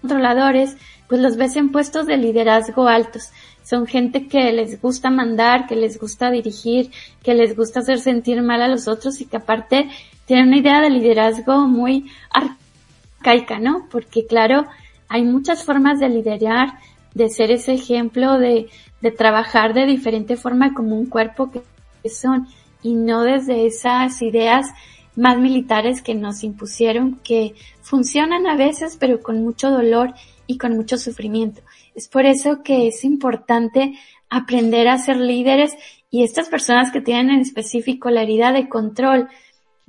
[0.00, 0.76] controladores,
[1.08, 3.30] pues los ves en puestos de liderazgo altos.
[3.64, 6.90] Son gente que les gusta mandar, que les gusta dirigir,
[7.22, 9.88] que les gusta hacer sentir mal a los otros y que aparte
[10.26, 13.86] tienen una idea de liderazgo muy arcaica, ¿no?
[13.90, 14.66] Porque claro,
[15.08, 16.78] hay muchas formas de liderar,
[17.14, 18.68] de ser ese ejemplo de,
[19.00, 22.48] de trabajar de diferente forma como un cuerpo que son
[22.82, 24.68] y no desde esas ideas
[25.16, 30.14] más militares que nos impusieron que funcionan a veces pero con mucho dolor
[30.46, 31.62] y con mucho sufrimiento.
[31.94, 35.76] Es por eso que es importante aprender a ser líderes
[36.10, 39.28] y estas personas que tienen en específico la herida de control,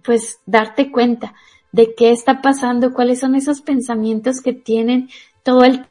[0.03, 1.33] pues darte cuenta
[1.71, 5.09] de qué está pasando, cuáles son esos pensamientos que tienen
[5.43, 5.85] todo el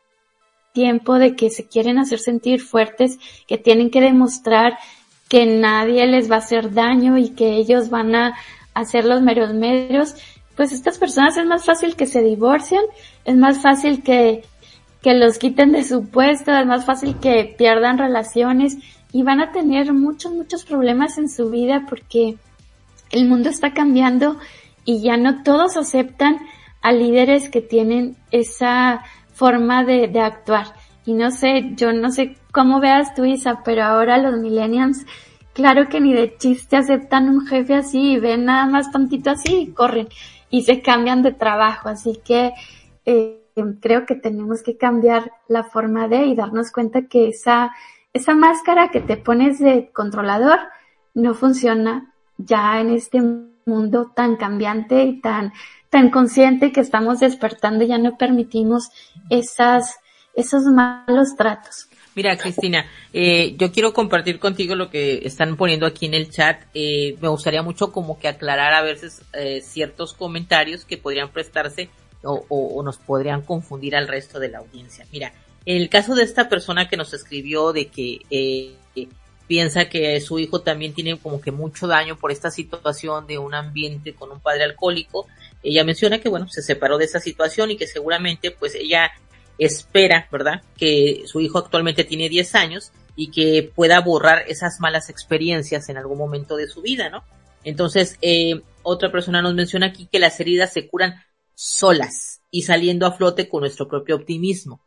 [0.73, 4.79] tiempo de que se quieren hacer sentir fuertes, que tienen que demostrar
[5.29, 8.37] que nadie les va a hacer daño y que ellos van a
[8.81, 10.15] hacer los meros medios,
[10.57, 12.83] pues estas personas es más fácil que se divorcien,
[13.25, 14.45] es más fácil que,
[15.03, 18.77] que los quiten de su puesto, es más fácil que pierdan relaciones
[19.13, 22.37] y van a tener muchos, muchos problemas en su vida porque
[23.11, 24.37] el mundo está cambiando
[24.85, 26.39] y ya no todos aceptan
[26.83, 30.75] a líderes que tienen esa forma de, actuar.
[31.05, 35.05] Y no sé, yo no sé cómo veas tú, Isa, pero ahora los millennials,
[35.53, 39.57] claro que ni de chiste aceptan un jefe así y ven nada más tantito así
[39.57, 40.09] y corren
[40.51, 41.89] y se cambian de trabajo.
[41.89, 42.53] Así que
[43.07, 43.41] eh,
[43.81, 47.73] creo que tenemos que cambiar la forma de y darnos cuenta que esa,
[48.13, 50.59] esa máscara que te pones de controlador
[51.15, 53.21] no funciona ya en este
[53.67, 55.53] mundo tan cambiante y tan,
[55.91, 58.91] tan consciente que estamos despertando, ya no permitimos
[59.29, 59.99] esas,
[60.35, 61.90] esos malos tratos.
[62.15, 66.63] Mira, Cristina, eh, yo quiero compartir contigo lo que están poniendo aquí en el chat.
[66.75, 71.89] Eh, me gustaría mucho como que aclarar a veces eh, ciertos comentarios que podrían prestarse
[72.23, 75.07] o, o, nos podrían confundir al resto de la audiencia.
[75.13, 75.33] Mira,
[75.65, 78.75] en el caso de esta persona que nos escribió de que eh,
[79.47, 83.55] piensa que su hijo también tiene como que mucho daño por esta situación de un
[83.55, 85.27] ambiente con un padre alcohólico,
[85.63, 89.11] ella menciona que bueno, se separó de esa situación y que seguramente pues ella
[89.61, 90.63] espera, ¿verdad?
[90.77, 95.99] Que su hijo actualmente tiene 10 años y que pueda borrar esas malas experiencias en
[95.99, 97.23] algún momento de su vida, ¿no?
[97.63, 101.23] Entonces, eh, otra persona nos menciona aquí que las heridas se curan
[101.55, 104.81] solas y saliendo a flote con nuestro propio optimismo.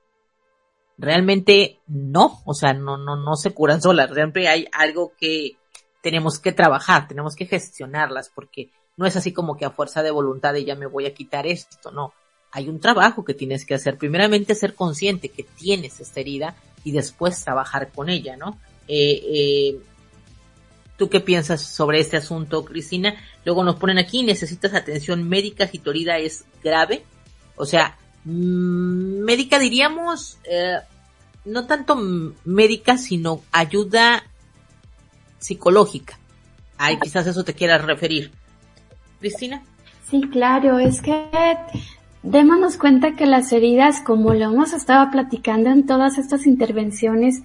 [0.98, 4.12] Realmente no, o sea, no, no, no se curan solas.
[4.12, 5.58] Siempre hay algo que
[6.02, 10.10] tenemos que trabajar, tenemos que gestionarlas, porque no es así como que a fuerza de
[10.10, 12.14] voluntad de ya me voy a quitar esto, no
[12.54, 13.98] hay un trabajo que tienes que hacer.
[13.98, 18.60] Primeramente ser consciente que tienes esta herida y después trabajar con ella, ¿no?
[18.88, 19.80] Eh, eh,
[20.96, 23.16] ¿Tú qué piensas sobre este asunto, Cristina?
[23.44, 27.04] Luego nos ponen aquí, necesitas atención médica si tu herida es grave.
[27.56, 30.78] O sea, mm, médica diríamos, eh,
[31.46, 31.96] no tanto
[32.46, 34.24] médica, sino ayuda
[35.40, 36.20] psicológica.
[36.78, 38.32] Ay, quizás eso te quieras referir.
[39.20, 39.64] Cristina.
[40.08, 41.28] Sí, claro, es que
[42.24, 47.44] démonos cuenta que las heridas, como lo hemos estado platicando en todas estas intervenciones,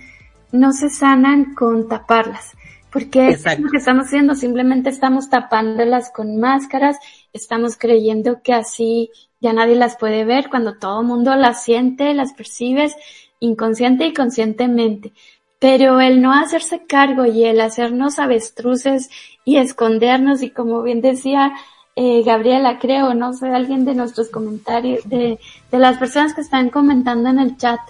[0.52, 2.52] no se sanan con taparlas.
[2.90, 6.96] Porque es lo que estamos haciendo, simplemente estamos tapándolas con máscaras,
[7.34, 9.10] estamos creyendo que así
[9.40, 12.96] ya nadie las puede ver cuando todo el mundo las siente, las percibes
[13.40, 15.12] inconsciente y conscientemente.
[15.58, 19.10] Pero el no hacerse cargo y el hacernos avestruces
[19.44, 21.52] y escondernos y como bien decía
[22.00, 25.40] eh, Gabriela, creo, no sé, alguien de nuestros comentarios, de,
[25.72, 27.80] de las personas que están comentando en el chat,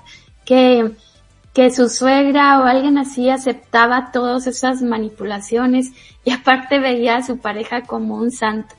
[0.46, 0.92] que,
[1.52, 5.92] que su suegra o alguien así aceptaba todas esas manipulaciones
[6.24, 8.74] y aparte veía a su pareja como un santo.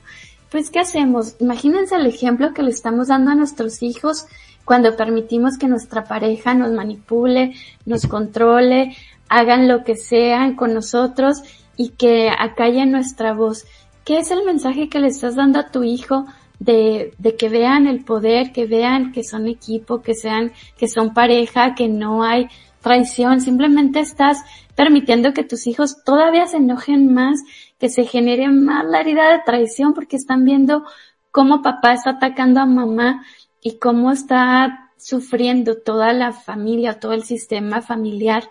[0.50, 1.36] Pues, ¿qué hacemos?
[1.38, 4.26] Imagínense el ejemplo que le estamos dando a nuestros hijos
[4.64, 7.54] cuando permitimos que nuestra pareja nos manipule,
[7.86, 8.96] nos controle,
[9.28, 11.44] hagan lo que sean con nosotros
[11.76, 13.64] y que acallen nuestra voz.
[14.10, 16.26] ¿Qué es el mensaje que le estás dando a tu hijo
[16.58, 21.76] de, que vean el poder, que vean que son equipo, que sean, que son pareja,
[21.76, 22.48] que no hay
[22.80, 24.38] traición, simplemente estás
[24.74, 27.38] permitiendo que tus hijos todavía se enojen más,
[27.78, 30.82] que se genere más la herida de traición porque están viendo
[31.30, 33.24] cómo papá está atacando a mamá
[33.62, 38.42] y cómo está sufriendo toda la familia, todo el sistema familiar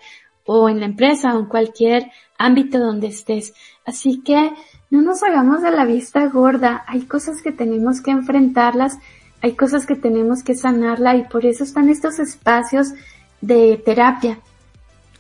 [0.46, 3.54] o en la empresa o en cualquier ámbito donde estés.
[3.86, 4.54] Así que
[4.90, 8.98] no nos hagamos de la vista gorda, hay cosas que tenemos que enfrentarlas,
[9.42, 12.90] hay cosas que tenemos que sanarla y por eso están estos espacios
[13.42, 14.40] de terapia.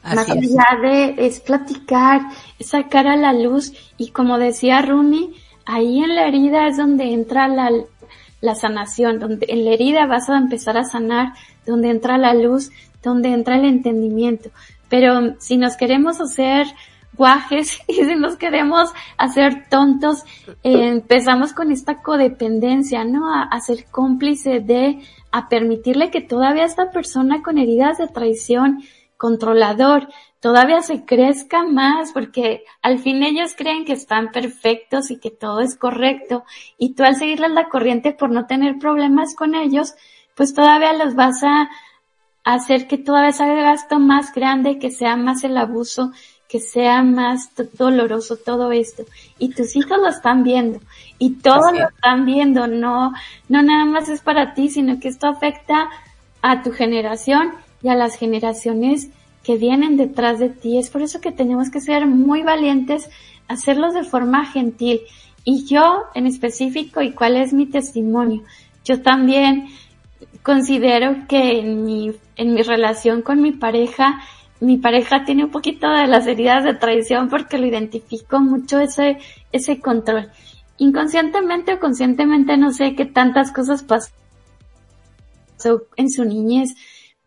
[0.04, 2.22] Más allá de es platicar,
[2.58, 7.14] es sacar a la luz y como decía Rumi, ahí en la herida es donde
[7.14, 7.70] entra la,
[8.42, 11.34] la sanación, donde en la herida vas a empezar a sanar,
[11.66, 12.72] donde entra la luz,
[13.04, 14.50] donde entra el entendimiento.
[14.90, 16.66] Pero si nos queremos hacer
[17.88, 20.24] y si nos queremos hacer tontos,
[20.64, 23.34] eh, empezamos con esta codependencia, ¿no?
[23.34, 25.00] A, a, ser cómplice de,
[25.32, 28.84] a permitirle que todavía esta persona con heridas de traición,
[29.18, 30.08] controlador,
[30.40, 35.60] todavía se crezca más porque al fin ellos creen que están perfectos y que todo
[35.60, 36.46] es correcto
[36.78, 39.94] y tú al seguirles la corriente por no tener problemas con ellos,
[40.36, 41.70] pues todavía los vas a
[42.46, 46.12] hacer que todavía se haga gasto más grande, que sea más el abuso
[46.50, 49.06] que sea más doloroso todo esto.
[49.38, 50.80] Y tus hijos lo están viendo.
[51.20, 52.66] Y todos lo están viendo.
[52.66, 53.14] No,
[53.48, 55.90] no nada más es para ti, sino que esto afecta
[56.42, 57.52] a tu generación
[57.84, 59.10] y a las generaciones
[59.44, 60.80] que vienen detrás de ti.
[60.80, 63.12] Es por eso que tenemos que ser muy valientes,
[63.48, 65.02] hacerlos de forma gentil.
[65.46, 68.42] Y yo en específico, y cuál es mi testimonio,
[68.84, 69.68] yo también
[70.42, 74.20] considero que en mi, en mi relación con mi pareja,
[74.60, 79.18] mi pareja tiene un poquito de las heridas de traición porque lo identifico mucho ese,
[79.52, 80.30] ese control.
[80.78, 84.12] Inconscientemente o conscientemente no sé qué tantas cosas pasó
[85.96, 86.76] en su niñez.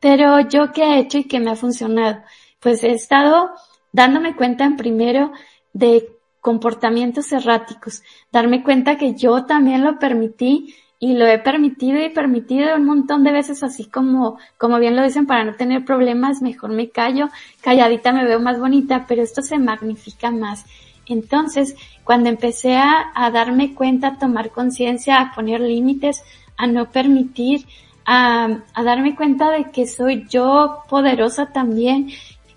[0.01, 2.23] Pero yo qué he hecho y qué me ha funcionado?
[2.61, 3.51] Pues he estado
[3.93, 5.33] dándome cuenta en primero
[5.73, 6.09] de
[6.41, 8.03] comportamientos erráticos,
[8.33, 13.25] darme cuenta que yo también lo permití y lo he permitido y permitido un montón
[13.25, 17.29] de veces así como, como bien lo dicen, para no tener problemas, mejor me callo,
[17.61, 20.65] calladita me veo más bonita, pero esto se magnifica más.
[21.07, 21.75] Entonces,
[22.05, 26.23] cuando empecé a, darme cuenta, a tomar conciencia, a poner límites,
[26.57, 27.67] a no permitir,
[28.05, 32.11] a, a darme cuenta de que soy yo poderosa también,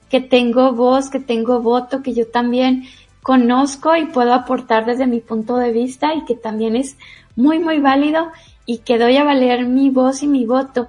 [0.07, 2.83] que tengo voz, que tengo voto, que yo también
[3.23, 6.95] conozco y puedo aportar desde mi punto de vista y que también es
[7.35, 8.31] muy, muy válido
[8.65, 10.87] y que doy a valer mi voz y mi voto.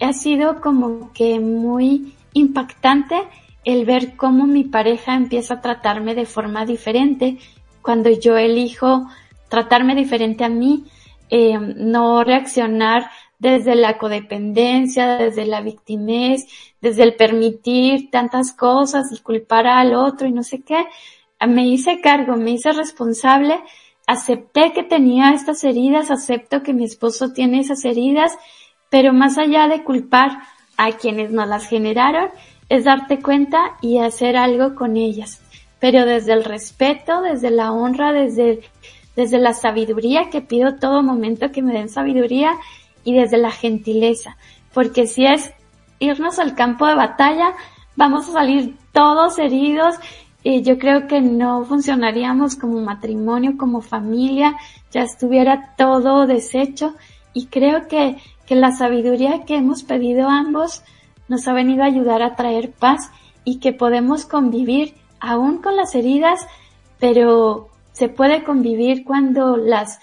[0.00, 3.16] Ha sido como que muy impactante
[3.64, 7.38] el ver cómo mi pareja empieza a tratarme de forma diferente
[7.82, 9.06] cuando yo elijo
[9.48, 10.84] tratarme diferente a mí,
[11.30, 16.46] eh, no reaccionar desde la codependencia, desde la victimez,
[16.80, 20.86] desde el permitir tantas cosas y culpar al otro y no sé qué.
[21.46, 23.60] Me hice cargo, me hice responsable
[24.06, 28.36] acepté que tenía estas heridas, acepto que mi esposo tiene esas heridas,
[28.88, 30.38] pero más allá de culpar
[30.76, 32.30] a quienes nos las generaron,
[32.68, 35.40] es darte cuenta y hacer algo con ellas.
[35.80, 38.60] Pero desde el respeto, desde la honra, desde,
[39.14, 42.52] desde la sabiduría, que pido todo momento que me den sabiduría,
[43.04, 44.36] y desde la gentileza.
[44.74, 45.52] Porque si es
[45.98, 47.54] irnos al campo de batalla,
[47.94, 49.94] vamos a salir todos heridos
[50.62, 54.56] yo creo que no funcionaríamos como matrimonio, como familia,
[54.92, 56.94] ya estuviera todo deshecho.
[57.32, 60.84] Y creo que, que la sabiduría que hemos pedido ambos
[61.26, 63.10] nos ha venido a ayudar a traer paz
[63.44, 66.46] y que podemos convivir aún con las heridas,
[67.00, 69.98] pero se puede convivir cuando las,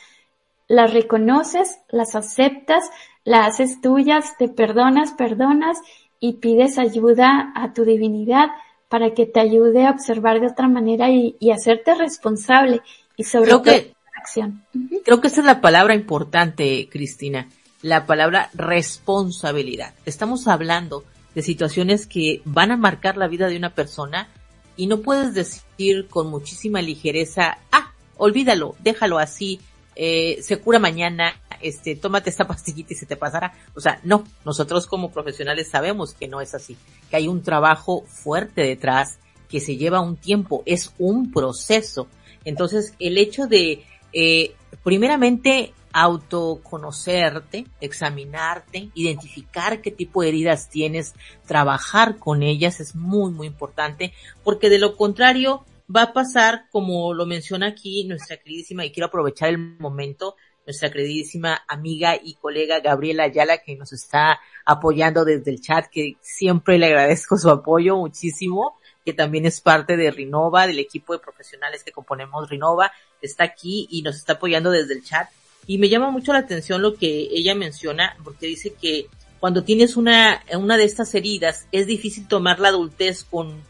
[0.68, 2.90] las reconoces, las aceptas,
[3.24, 5.78] las haces tuyas, te perdonas, perdonas
[6.20, 8.50] y pides ayuda a tu divinidad
[8.94, 12.84] para que te ayude a observar de otra manera y, hacerte responsable
[13.18, 14.64] y sobre creo que, acción.
[15.04, 17.50] Creo que esa es la palabra importante, Cristina,
[17.82, 19.96] la palabra responsabilidad.
[20.06, 24.28] Estamos hablando de situaciones que van a marcar la vida de una persona
[24.78, 29.60] y no puedes decir con muchísima ligereza, ah, olvídalo, déjalo así,
[29.96, 33.54] eh, se cura mañana, este, tómate esta pastillita y se te pasará.
[33.76, 36.78] O sea, no, nosotros como profesionales sabemos que no es así,
[37.10, 39.20] que hay un trabajo fuerte detrás,
[39.50, 42.08] que se lleva un tiempo, es un proceso.
[42.46, 51.14] Entonces, el hecho de, eh, primeramente, autoconocerte, examinarte, identificar qué tipo de heridas tienes,
[51.46, 54.12] trabajar con ellas es muy, muy importante,
[54.44, 55.64] porque de lo contrario,
[55.96, 60.36] va a pasar, como lo menciona aquí nuestra queridísima, y quiero aprovechar el momento,
[60.66, 66.16] nuestra queridísima amiga y colega Gabriela Ayala que nos está apoyando desde el chat, que
[66.22, 71.20] siempre le agradezco su apoyo muchísimo, que también es parte de Rinova, del equipo de
[71.20, 72.92] profesionales que componemos Rinova,
[73.22, 75.30] está aquí y nos está apoyando desde el chat.
[75.68, 79.08] Y me llama mucho la atención lo que ella menciona, porque dice que
[79.40, 83.62] cuando tienes una, una de estas heridas, es difícil tomar la adultez con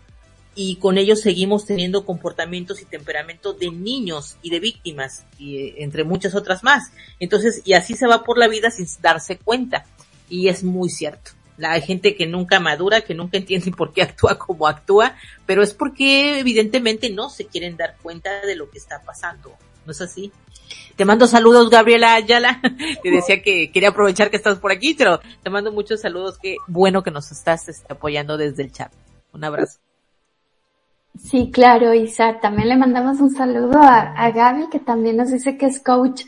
[0.55, 5.75] y con ellos seguimos teniendo comportamientos y temperamentos de niños y de víctimas, y eh,
[5.79, 6.91] entre muchas otras más.
[7.19, 9.85] Entonces, y así se va por la vida sin darse cuenta.
[10.29, 11.31] Y es muy cierto.
[11.57, 15.73] La, gente que nunca madura, que nunca entiende por qué actúa como actúa, pero es
[15.73, 19.55] porque evidentemente no se quieren dar cuenta de lo que está pasando.
[19.85, 20.31] ¿No es así?
[20.95, 22.61] Te mando saludos, Gabriela Ayala.
[23.03, 26.37] Te decía que quería aprovechar que estás por aquí, pero te mando muchos saludos.
[26.41, 28.91] Qué bueno que nos estás este, apoyando desde el chat.
[29.33, 29.82] Un abrazo.
[31.15, 32.39] Sí, claro, Isa.
[32.39, 36.23] También le mandamos un saludo a, a Gaby, que también nos dice que es coach.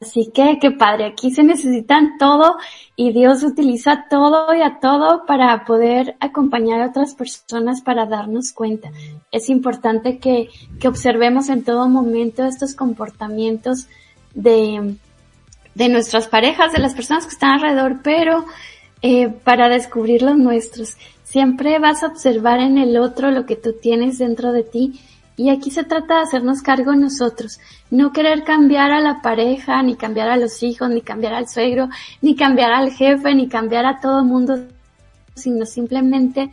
[0.00, 1.06] Así que, qué padre.
[1.06, 2.56] Aquí se necesitan todo
[2.94, 8.52] y Dios utiliza todo y a todo para poder acompañar a otras personas para darnos
[8.52, 8.92] cuenta.
[9.32, 13.88] Es importante que, que observemos en todo momento estos comportamientos
[14.34, 14.94] de,
[15.74, 18.44] de nuestras parejas, de las personas que están alrededor, pero
[19.02, 20.96] eh, para descubrir los nuestros.
[21.28, 24.98] Siempre vas a observar en el otro lo que tú tienes dentro de ti
[25.36, 27.60] y aquí se trata de hacernos cargo nosotros,
[27.90, 31.90] no querer cambiar a la pareja, ni cambiar a los hijos, ni cambiar al suegro,
[32.22, 34.68] ni cambiar al jefe, ni cambiar a todo el mundo,
[35.34, 36.50] sino simplemente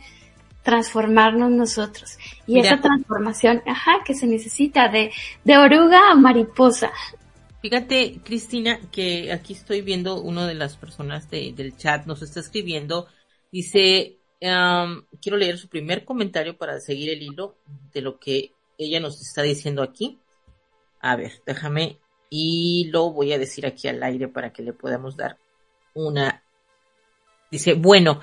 [0.62, 2.18] transformarnos nosotros.
[2.46, 5.10] Y esa transformación, ajá, que se necesita de,
[5.42, 6.92] de oruga a mariposa.
[7.62, 13.06] Fíjate, Cristina, que aquí estoy viendo una de las personas del chat nos está escribiendo,
[13.50, 17.56] dice, quiero leer su primer comentario para seguir el hilo
[17.92, 20.18] de lo que ella nos está diciendo aquí.
[21.00, 25.16] A ver, déjame y lo voy a decir aquí al aire para que le podamos
[25.16, 25.38] dar
[25.94, 26.42] una
[27.50, 28.20] Dice, bueno,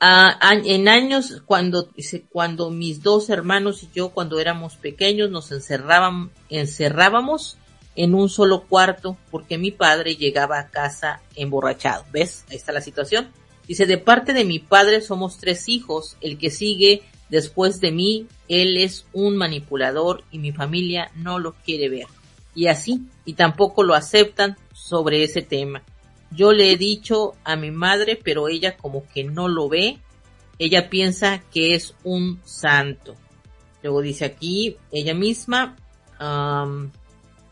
[0.00, 6.30] en años cuando, dice, cuando mis dos hermanos y yo cuando éramos pequeños nos encerrábamos,
[6.48, 7.58] encerrábamos
[7.96, 12.04] en un solo cuarto porque mi padre llegaba a casa emborrachado.
[12.12, 12.44] ¿Ves?
[12.50, 13.30] Ahí está la situación.
[13.66, 16.16] Dice, de parte de mi padre somos tres hijos.
[16.20, 21.54] El que sigue después de mí, él es un manipulador y mi familia no lo
[21.54, 22.06] quiere ver.
[22.54, 25.82] Y así, y tampoco lo aceptan sobre ese tema.
[26.30, 29.98] Yo le he dicho a mi madre, pero ella como que no lo ve.
[30.58, 33.16] Ella piensa que es un santo.
[33.82, 35.76] Luego dice aquí, ella misma,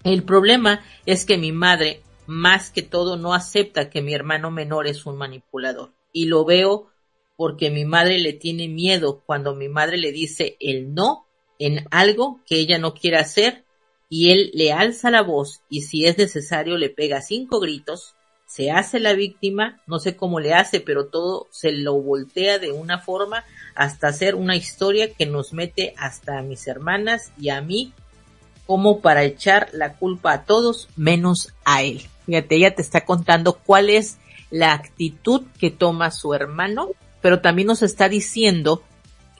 [0.04, 4.86] el problema es que mi madre, más que todo, no acepta que mi hermano menor
[4.86, 5.92] es un manipulador.
[6.12, 6.90] Y lo veo
[7.36, 11.26] porque mi madre le tiene miedo cuando mi madre le dice el no
[11.58, 13.64] en algo que ella no quiere hacer
[14.08, 18.14] y él le alza la voz y si es necesario le pega cinco gritos,
[18.46, 22.70] se hace la víctima, no sé cómo le hace, pero todo se lo voltea de
[22.70, 23.44] una forma
[23.74, 27.94] hasta hacer una historia que nos mete hasta a mis hermanas y a mí
[28.66, 32.02] como para echar la culpa a todos menos a él.
[32.26, 34.18] Fíjate, ella te está contando cuál es
[34.52, 36.90] la actitud que toma su hermano,
[37.20, 38.82] pero también nos está diciendo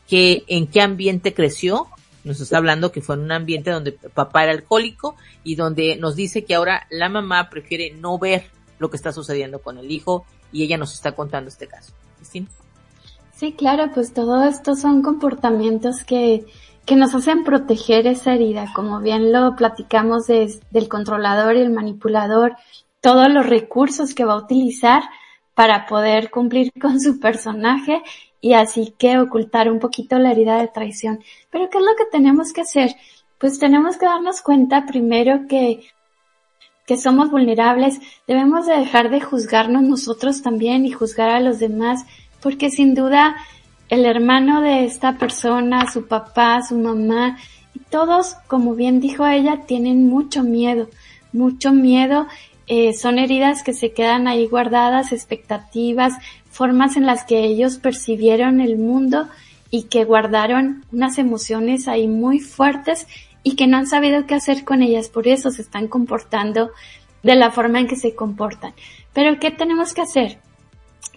[0.09, 1.87] que en qué ambiente creció.
[2.25, 6.17] Nos está hablando que fue en un ambiente donde papá era alcohólico y donde nos
[6.17, 8.47] dice que ahora la mamá prefiere no ver
[8.79, 11.93] lo que está sucediendo con el hijo y ella nos está contando este caso.
[12.17, 12.49] Cristina.
[13.37, 16.47] Sí, claro, pues todo esto son comportamientos que
[16.87, 22.57] que nos hacen proteger esa herida, como bien lo platicamos del controlador y el manipulador,
[23.03, 25.03] todos los recursos que va a utilizar
[25.55, 28.03] para poder cumplir con su personaje
[28.41, 31.23] y así que ocultar un poquito la herida de traición.
[31.51, 32.95] Pero ¿qué es lo que tenemos que hacer?
[33.39, 35.85] Pues tenemos que darnos cuenta primero que
[36.87, 42.05] que somos vulnerables, debemos de dejar de juzgarnos nosotros también y juzgar a los demás,
[42.43, 43.37] porque sin duda
[43.89, 47.39] el hermano de esta persona, su papá, su mamá,
[47.75, 50.89] y todos, como bien dijo ella, tienen mucho miedo,
[51.33, 52.27] mucho miedo.
[52.75, 56.15] Eh, son heridas que se quedan ahí guardadas, expectativas,
[56.51, 59.29] formas en las que ellos percibieron el mundo
[59.71, 63.07] y que guardaron unas emociones ahí muy fuertes
[63.43, 66.71] y que no han sabido qué hacer con ellas, por eso se están comportando
[67.23, 68.73] de la forma en que se comportan.
[69.13, 70.39] Pero ¿qué tenemos que hacer?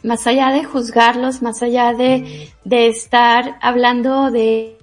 [0.03, 4.77] más allá de juzgarlos, más allá de, de estar hablando de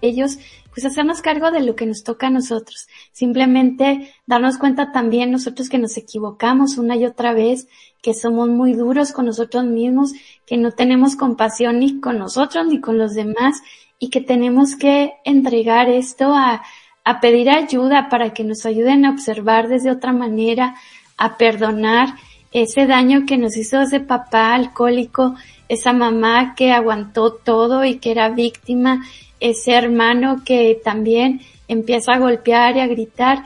[0.00, 0.38] ellos,
[0.74, 2.88] pues hacernos cargo de lo que nos toca a nosotros.
[3.12, 7.68] Simplemente darnos cuenta también nosotros que nos equivocamos una y otra vez,
[8.02, 10.12] que somos muy duros con nosotros mismos,
[10.46, 13.62] que no tenemos compasión ni con nosotros ni con los demás
[14.00, 16.62] y que tenemos que entregar esto a,
[17.04, 20.74] a pedir ayuda para que nos ayuden a observar desde otra manera,
[21.16, 22.14] a perdonar
[22.54, 25.34] ese daño que nos hizo ese papá alcohólico,
[25.68, 29.04] esa mamá que aguantó todo y que era víctima,
[29.40, 33.42] ese hermano que también empieza a golpear y a gritar.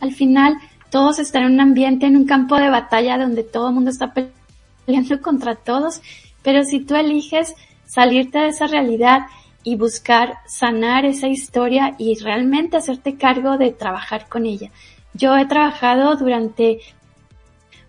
[0.00, 0.58] Al final,
[0.90, 4.12] todos están en un ambiente, en un campo de batalla donde todo el mundo está
[4.12, 6.02] peleando contra todos,
[6.42, 7.54] pero si tú eliges
[7.86, 9.26] salirte de esa realidad
[9.62, 14.70] y buscar sanar esa historia y realmente hacerte cargo de trabajar con ella.
[15.14, 16.80] Yo he trabajado durante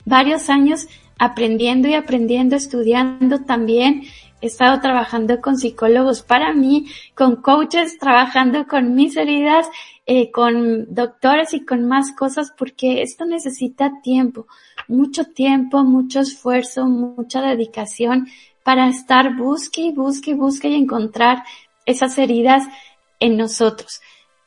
[0.06, 0.88] varios años
[1.18, 4.04] aprendiendo y aprendiendo, estudiando también.
[4.42, 9.68] He estado trabajando con psicólogos para mí, con coaches, trabajando con mis heridas,
[10.08, 14.48] eh, con doctores y con más cosas, porque esto necesita tiempo,
[14.88, 18.28] mucho tiempo, mucho esfuerzo, mucha dedicación
[18.64, 21.44] para estar busque y busque y busque y encontrar
[21.86, 22.68] esas heridas
[23.20, 24.02] en nosotros.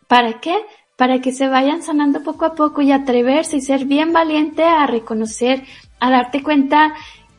[0.08, 0.56] ¿Para qué?
[0.96, 4.86] Para que se vayan sanando poco a poco y atreverse y ser bien valiente a
[4.86, 5.64] reconocer,
[5.98, 6.94] a darte cuenta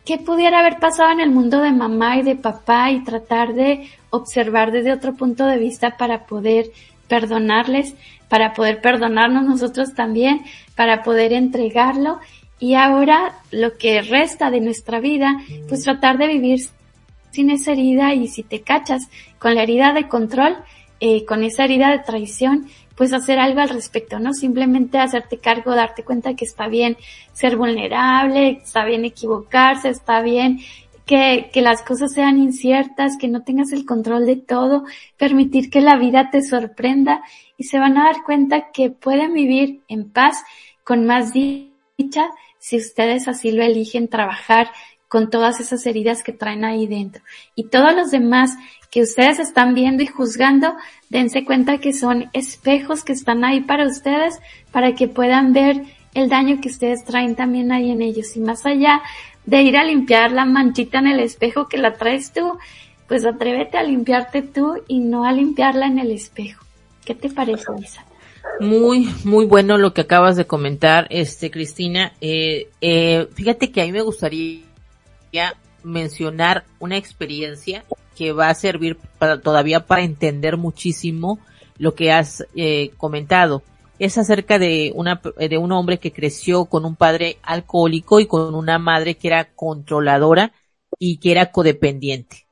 [0.06, 3.90] qué pudiera haber pasado en el mundo de mamá y de papá y tratar de
[4.10, 6.72] observar desde otro punto de vista para poder
[7.08, 7.96] perdonarles,
[8.30, 10.42] para poder perdonarnos nosotros también,
[10.76, 12.20] para poder entregarlo.
[12.60, 16.60] Y ahora lo que resta de nuestra vida, pues tratar de vivir
[17.32, 20.58] sin esa herida y si te cachas con la herida de control,
[21.02, 24.34] eh, con esa herida de traición, pues hacer algo al respecto, ¿no?
[24.34, 26.98] Simplemente hacerte cargo, darte cuenta que está bien
[27.34, 30.60] ser vulnerable, está bien equivocarse, está bien
[31.06, 34.86] que, que las cosas sean inciertas, que no tengas el control de todo,
[35.18, 37.22] permitir que la vida te sorprenda
[37.58, 40.44] y se van a dar cuenta que pueden vivir en paz,
[40.84, 42.30] con más dicha,
[42.60, 44.70] si ustedes así lo eligen trabajar
[45.08, 47.22] con todas esas heridas que traen ahí dentro.
[47.56, 48.56] Y todos los demás
[48.92, 50.74] que ustedes están viendo y juzgando,
[51.10, 54.40] dense cuenta que son espejos que están ahí para ustedes,
[54.72, 55.84] para que puedan ver
[56.14, 58.36] el daño que ustedes traen también ahí en ellos.
[58.36, 59.02] Y más allá
[59.46, 62.58] de ir a limpiar la manchita en el espejo que la traes tú,
[63.08, 66.64] pues atrévete a limpiarte tú y no a limpiarla en el espejo.
[67.04, 68.04] ¿Qué te parece, Lisa?
[68.60, 72.14] Muy, muy bueno lo que acabas de comentar, este, Cristina.
[72.22, 74.65] Eh, eh, fíjate que a mí me gustaría
[75.84, 81.40] mencionar una experiencia que va a servir para, todavía para entender muchísimo
[81.78, 83.62] lo que has eh, comentado.
[84.00, 88.56] Es acerca de una, de un hombre que creció con un padre alcohólico y con
[88.56, 90.54] una madre que era controladora
[91.00, 92.46] y que era codependiente.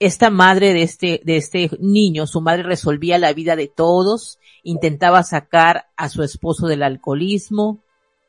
[0.00, 5.22] Esta madre de este, de este niño, su madre resolvía la vida de todos, intentaba
[5.22, 7.82] sacar a su esposo del alcoholismo,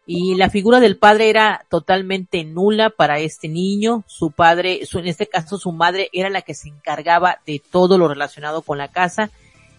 [0.09, 4.05] y la figura del padre era totalmente nula para este niño.
[4.07, 7.97] Su padre, su, en este caso su madre era la que se encargaba de todo
[7.97, 9.29] lo relacionado con la casa.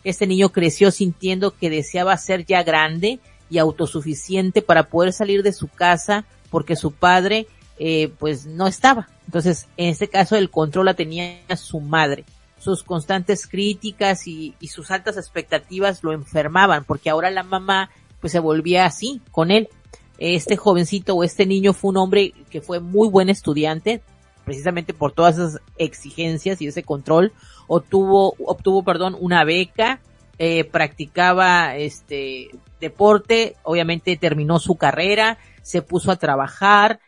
[0.04, 5.54] Este niño creció sintiendo que deseaba ser ya grande y autosuficiente para poder salir de
[5.54, 7.46] su casa porque su padre
[7.78, 9.08] eh, pues no estaba.
[9.24, 12.26] Entonces, en este caso el control la tenía su madre.
[12.58, 17.88] Sus constantes críticas y, y sus altas expectativas lo enfermaban porque ahora la mamá
[18.20, 19.70] pues se volvía así con él
[20.18, 24.02] este jovencito o este niño fue un hombre que fue muy buen estudiante,
[24.44, 27.32] precisamente por todas esas exigencias y ese control,
[27.66, 30.00] obtuvo, obtuvo, perdón, una beca,
[30.38, 32.50] eh, practicaba este
[32.80, 37.00] deporte, obviamente terminó su carrera, se puso a trabajar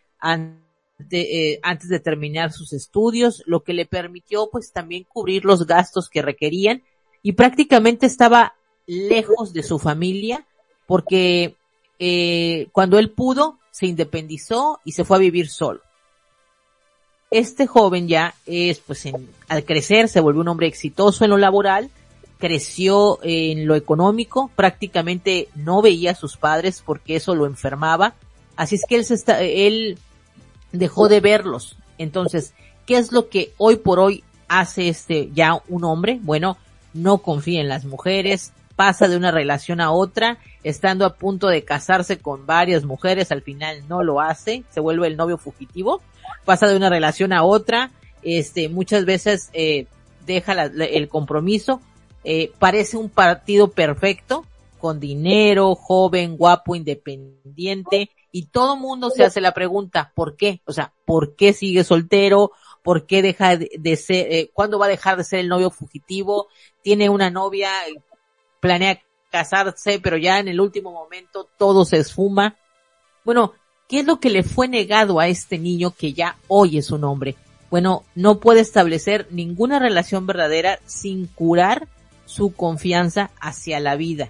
[1.10, 6.08] eh, antes de terminar sus estudios, lo que le permitió pues también cubrir los gastos
[6.08, 6.82] que requerían
[7.22, 8.54] y prácticamente estaba
[8.86, 10.46] lejos de su familia
[10.86, 11.56] porque
[12.02, 15.82] eh, cuando él pudo, se independizó y se fue a vivir solo.
[17.30, 19.04] Este joven ya es, pues,
[19.48, 21.90] al crecer se volvió un hombre exitoso en lo laboral,
[22.38, 28.14] creció en lo económico, prácticamente no veía a sus padres porque eso lo enfermaba,
[28.56, 29.98] así es que él, se está, él
[30.72, 31.76] dejó de verlos.
[31.98, 32.54] Entonces,
[32.86, 36.18] ¿qué es lo que hoy por hoy hace este ya un hombre?
[36.22, 36.56] Bueno,
[36.94, 41.64] no confía en las mujeres, pasa de una relación a otra, estando a punto de
[41.64, 46.02] casarse con varias mujeres, al final no lo hace, se vuelve el novio fugitivo,
[46.44, 47.90] pasa de una relación a otra,
[48.22, 49.86] este, muchas veces eh,
[50.26, 51.80] deja el compromiso,
[52.24, 54.44] eh, parece un partido perfecto,
[54.78, 60.62] con dinero, joven, guapo, independiente, y todo mundo se hace la pregunta, ¿por qué?
[60.64, 62.52] O sea, ¿por qué sigue soltero?
[62.82, 66.48] ¿Por qué deja de, ser, eh, cuándo va a dejar de ser el novio fugitivo?
[66.82, 67.70] Tiene una novia,
[68.60, 69.00] planea
[69.30, 72.56] casarse, pero ya en el último momento todo se esfuma.
[73.24, 73.54] Bueno,
[73.88, 77.04] ¿qué es lo que le fue negado a este niño que ya hoy es un
[77.04, 77.36] hombre?
[77.70, 81.86] Bueno, no puede establecer ninguna relación verdadera sin curar
[82.26, 84.28] su confianza hacia la vida.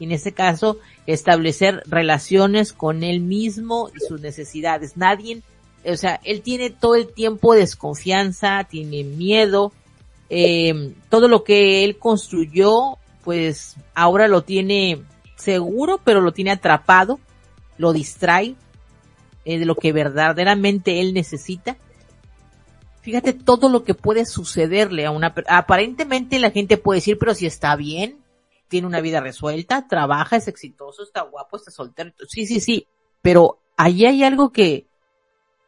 [0.00, 4.96] Y en este caso, establecer relaciones con él mismo y sus necesidades.
[4.96, 5.42] Nadie,
[5.84, 9.72] o sea, él tiene todo el tiempo desconfianza, tiene miedo,
[10.30, 12.98] eh, todo lo que él construyó
[13.28, 15.04] pues ahora lo tiene
[15.36, 17.20] seguro, pero lo tiene atrapado,
[17.76, 18.54] lo distrae
[19.44, 21.76] eh, de lo que verdaderamente él necesita.
[23.02, 27.44] Fíjate todo lo que puede sucederle a una aparentemente la gente puede decir, pero si
[27.44, 28.16] está bien,
[28.66, 32.12] tiene una vida resuelta, trabaja, es exitoso, está guapo, está soltero.
[32.30, 32.86] Sí, sí, sí,
[33.20, 34.86] pero ahí hay algo que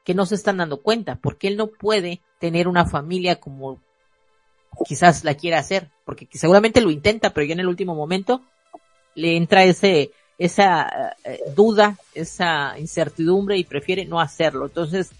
[0.03, 3.83] que no se están dando cuenta, porque él no puede tener una familia como
[4.87, 8.43] quizás la quiera hacer, porque seguramente lo intenta, pero ya en el último momento
[9.15, 14.67] le entra ese, esa eh, duda, esa incertidumbre y prefiere no hacerlo.
[14.67, 15.13] Entonces,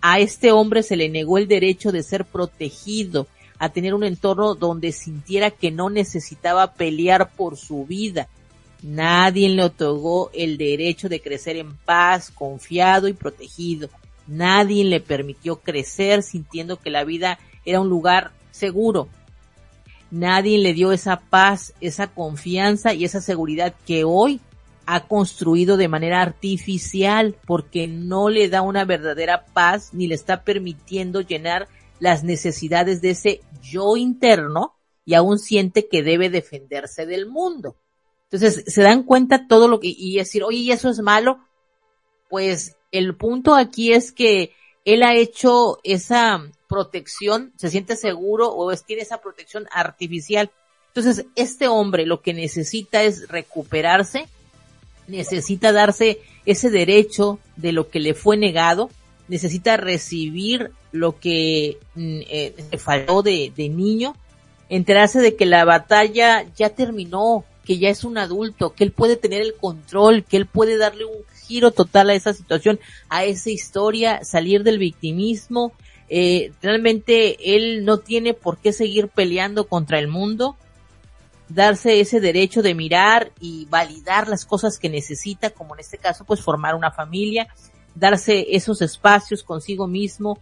[0.00, 3.26] a este hombre se le negó el derecho de ser protegido,
[3.58, 8.28] a tener un entorno donde sintiera que no necesitaba pelear por su vida.
[8.84, 13.88] Nadie le otorgó el derecho de crecer en paz, confiado y protegido.
[14.28, 19.08] Nadie le permitió crecer sintiendo que la vida era un lugar seguro.
[20.10, 24.40] Nadie le dio esa paz, esa confianza y esa seguridad que hoy
[24.86, 30.44] ha construido de manera artificial porque no le da una verdadera paz ni le está
[30.44, 37.26] permitiendo llenar las necesidades de ese yo interno y aún siente que debe defenderse del
[37.26, 37.76] mundo.
[38.30, 41.38] Entonces, se dan cuenta todo lo que, y decir, oye, ¿y eso es malo?
[42.28, 44.52] Pues el punto aquí es que
[44.86, 50.50] él ha hecho esa protección, se siente seguro o es, tiene esa protección artificial.
[50.88, 54.28] Entonces, este hombre lo que necesita es recuperarse,
[55.08, 58.88] necesita darse ese derecho de lo que le fue negado,
[59.26, 64.14] necesita recibir lo que mm, eh, le falló de, de niño,
[64.68, 69.16] enterarse de que la batalla ya terminó, que ya es un adulto, que él puede
[69.16, 72.78] tener el control, que él puede darle un giro total a esa situación,
[73.08, 75.72] a esa historia, salir del victimismo.
[76.08, 80.56] Eh, realmente él no tiene por qué seguir peleando contra el mundo,
[81.48, 86.24] darse ese derecho de mirar y validar las cosas que necesita, como en este caso,
[86.24, 87.48] pues formar una familia,
[87.94, 90.38] darse esos espacios consigo mismo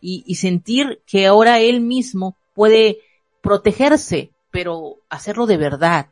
[0.00, 2.98] y, y sentir que ahora él mismo puede
[3.40, 6.06] protegerse, pero hacerlo de verdad.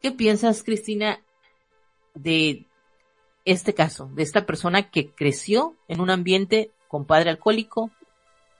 [0.00, 1.20] ¿Qué piensas, Cristina,
[2.14, 2.67] de
[3.50, 7.90] este caso, de esta persona que creció en un ambiente con padre alcohólico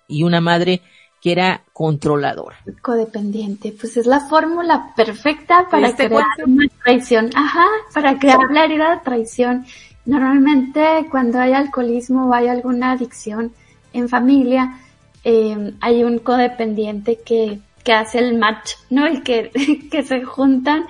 [0.06, 0.82] y una madre
[1.20, 2.56] que era controladora.
[2.80, 7.30] Codependiente, pues es la fórmula perfecta para este crear una traición.
[7.34, 9.66] Ajá, para crear la herida de traición.
[10.06, 13.52] Normalmente cuando hay alcoholismo o hay alguna adicción
[13.92, 14.78] en familia,
[15.24, 19.08] eh, hay un codependiente que, que hace el match, ¿no?
[19.08, 19.50] Y que,
[19.90, 20.86] que se juntan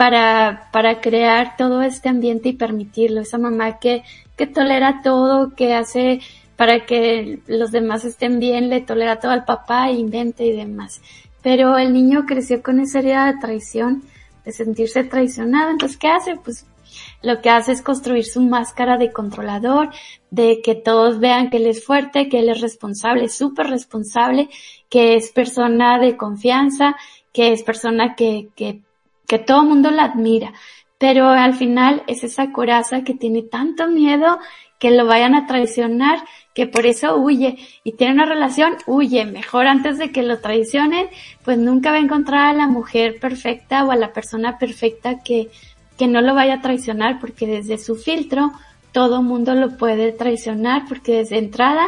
[0.00, 3.20] para, para crear todo este ambiente y permitirlo.
[3.20, 4.02] Esa mamá que,
[4.34, 6.22] que tolera todo, que hace
[6.56, 11.02] para que los demás estén bien, le tolera todo al papá, invente y demás.
[11.42, 14.02] Pero el niño creció con esa herida de traición,
[14.46, 15.70] de sentirse traicionado.
[15.70, 16.36] Entonces, ¿qué hace?
[16.36, 16.64] Pues
[17.20, 19.90] lo que hace es construir su máscara de controlador,
[20.30, 24.48] de que todos vean que él es fuerte, que él es responsable, súper responsable,
[24.88, 26.96] que es persona de confianza,
[27.34, 28.80] que es persona que, que,
[29.30, 30.52] que todo mundo la admira.
[30.98, 34.40] Pero al final es esa coraza que tiene tanto miedo
[34.80, 36.18] que lo vayan a traicionar
[36.52, 39.24] que por eso huye y tiene una relación, huye.
[39.26, 41.06] Mejor antes de que lo traicionen,
[41.44, 45.48] pues nunca va a encontrar a la mujer perfecta o a la persona perfecta que,
[45.96, 48.50] que no lo vaya a traicionar porque desde su filtro
[48.90, 51.86] todo mundo lo puede traicionar porque desde entrada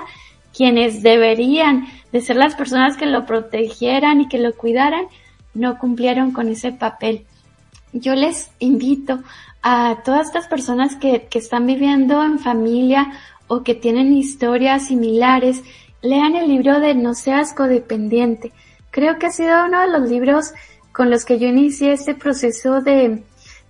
[0.56, 5.06] quienes deberían de ser las personas que lo protegieran y que lo cuidaran
[5.54, 7.26] no cumplieron con ese papel.
[7.92, 9.20] Yo les invito
[9.62, 13.12] a todas estas personas que, que están viviendo en familia
[13.46, 15.62] o que tienen historias similares,
[16.00, 18.52] lean el libro de No seas codependiente.
[18.90, 20.52] Creo que ha sido uno de los libros
[20.92, 23.22] con los que yo inicié este proceso de,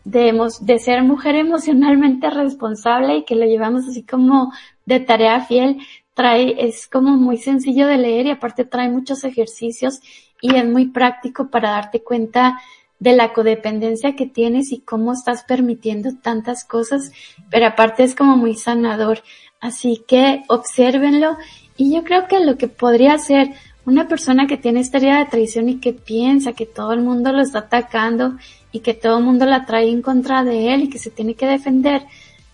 [0.04, 4.52] de, de ser mujer emocionalmente responsable y que lo llevamos así como
[4.86, 5.78] de tarea fiel.
[6.14, 10.00] Trae, es como muy sencillo de leer y aparte trae muchos ejercicios
[10.42, 12.60] y es muy práctico para darte cuenta
[13.02, 17.10] de la codependencia que tienes y cómo estás permitiendo tantas cosas,
[17.50, 19.24] pero aparte es como muy sanador.
[19.60, 21.36] Así que obsérvenlo
[21.76, 23.50] y yo creo que lo que podría ser
[23.84, 27.32] una persona que tiene esta herida de traición y que piensa que todo el mundo
[27.32, 28.36] lo está atacando
[28.70, 31.34] y que todo el mundo la trae en contra de él y que se tiene
[31.34, 32.04] que defender,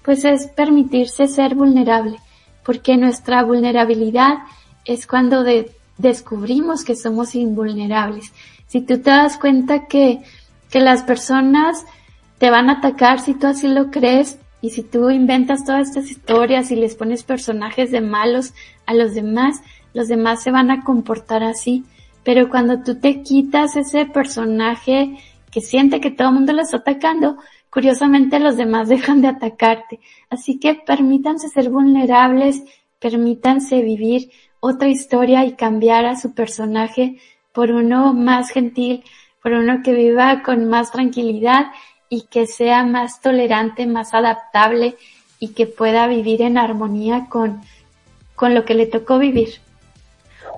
[0.03, 2.17] pues es permitirse ser vulnerable,
[2.65, 4.39] porque nuestra vulnerabilidad
[4.87, 5.45] es cuando
[5.99, 8.33] descubrimos que somos invulnerables.
[8.69, 10.21] Si tú te das cuenta que,
[10.71, 11.85] que las personas
[12.39, 16.11] te van a atacar si tú así lo crees, y si tú inventas todas estas
[16.11, 18.55] historias y les pones personajes de malos
[18.87, 19.63] a los demás,
[19.95, 21.85] los demás se van a comportar así.
[22.25, 25.17] Pero cuando tú te quitas ese personaje
[25.51, 27.37] que siente que todo mundo lo está atacando,
[27.71, 30.01] curiosamente los demás dejan de atacarte.
[30.29, 32.63] Así que permítanse ser vulnerables,
[32.99, 37.19] permítanse vivir otra historia y cambiar a su personaje
[37.53, 39.05] por uno más gentil,
[39.49, 41.69] por uno que viva con más tranquilidad
[42.11, 44.97] y que sea más tolerante, más adaptable
[45.39, 47.63] y que pueda vivir en armonía con,
[48.35, 49.55] con lo que le tocó vivir.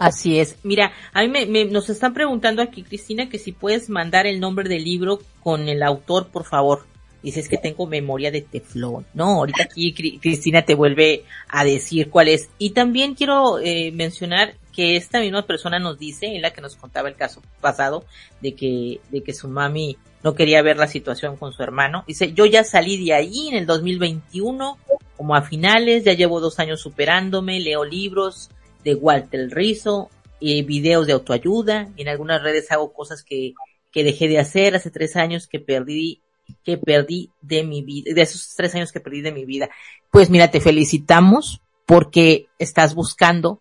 [0.00, 0.56] Así es.
[0.64, 4.68] Mira, a mí me, nos están preguntando aquí, Cristina, que si puedes mandar el nombre
[4.68, 6.84] del libro con el autor, por favor.
[7.22, 9.06] Dices que tengo memoria de teflón.
[9.14, 12.48] No, ahorita aquí Cristina te vuelve a decir cuál es.
[12.58, 16.76] Y también quiero eh, mencionar que esta misma persona nos dice, en la que nos
[16.76, 18.04] contaba el caso pasado,
[18.40, 22.04] de que, de que su mami no quería ver la situación con su hermano.
[22.06, 24.78] Dice, yo ya salí de ahí en el 2021,
[25.16, 28.50] como a finales, ya llevo dos años superándome, leo libros
[28.84, 30.10] de Walter Rizzo,
[30.40, 33.52] y videos de autoayuda, y en algunas redes hago cosas que,
[33.92, 36.22] que dejé de hacer hace tres años que perdí,
[36.64, 39.68] que perdí de mi vida, de esos tres años que perdí de mi vida.
[40.10, 43.60] Pues mira, te felicitamos porque estás buscando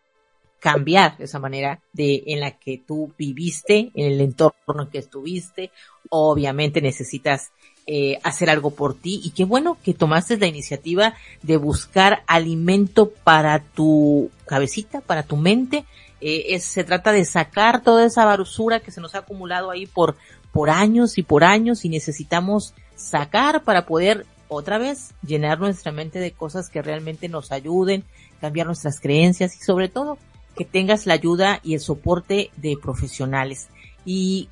[0.60, 5.72] cambiar esa manera de en la que tú viviste, en el entorno en que estuviste.
[6.10, 7.52] Obviamente necesitas
[7.88, 13.10] eh, hacer algo por ti y qué bueno que tomaste la iniciativa de buscar alimento
[13.10, 15.86] para tu cabecita, para tu mente.
[16.22, 20.18] Eh, se trata de sacar toda esa barusura que se nos ha acumulado ahí por,
[20.52, 26.20] por años y por años y necesitamos sacar para poder otra vez llenar nuestra mente
[26.20, 28.04] de cosas que realmente nos ayuden,
[28.42, 30.18] cambiar nuestras creencias y sobre todo
[30.60, 33.70] que tengas la ayuda y el soporte de profesionales.
[34.04, 34.50] Y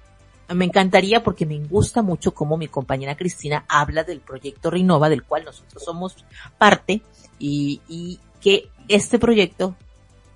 [0.56, 5.24] me encantaría porque me gusta mucho cómo mi compañera Cristina habla del proyecto Renova, del
[5.24, 6.16] cual nosotros somos
[6.58, 7.02] parte,
[7.40, 9.76] y, y que este proyecto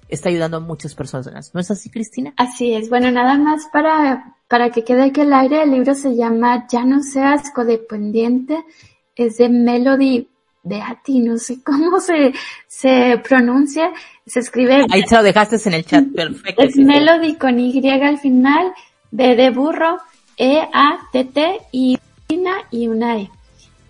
[0.10, 1.54] está ayudando a muchas personas.
[1.54, 2.34] ¿No es así, Cristina?
[2.36, 2.90] Así es.
[2.90, 6.84] Bueno, nada más para, para que quede que el aire, el libro se llama Ya
[6.84, 8.62] no seas codependiente,
[9.16, 10.28] es de Melody
[10.64, 12.34] Beati, no sé cómo se,
[12.68, 13.92] se pronuncia,
[14.26, 14.86] se escribe.
[14.92, 16.62] Ahí te lo dejaste en el chat, perfecto.
[16.62, 18.74] Es Melody con Y al final,
[19.12, 19.98] B de burro,
[20.38, 22.00] E, A, T, T y
[22.72, 23.30] y una E.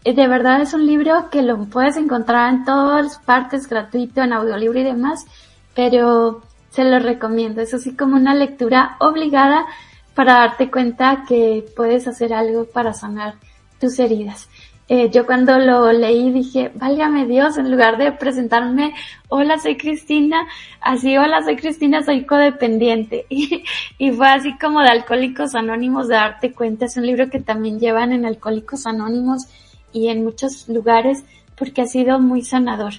[0.03, 4.33] Eh, de verdad es un libro que lo puedes encontrar en todas partes, gratuito, en
[4.33, 5.25] audiolibro y demás,
[5.75, 6.41] pero
[6.71, 7.61] se lo recomiendo.
[7.61, 9.65] Es así como una lectura obligada
[10.15, 13.35] para darte cuenta que puedes hacer algo para sanar
[13.79, 14.49] tus heridas.
[14.93, 18.93] Eh, yo cuando lo leí dije, válgame Dios, en lugar de presentarme,
[19.29, 20.45] hola, soy Cristina,
[20.81, 23.25] así, hola, soy Cristina, soy codependiente.
[23.97, 26.87] Y, fue así como de Alcohólicos Anónimos, de darte cuenta.
[26.87, 29.47] Es un libro que también llevan en Alcohólicos Anónimos
[29.93, 31.23] y en muchos lugares
[31.55, 32.91] porque ha sido muy sanador.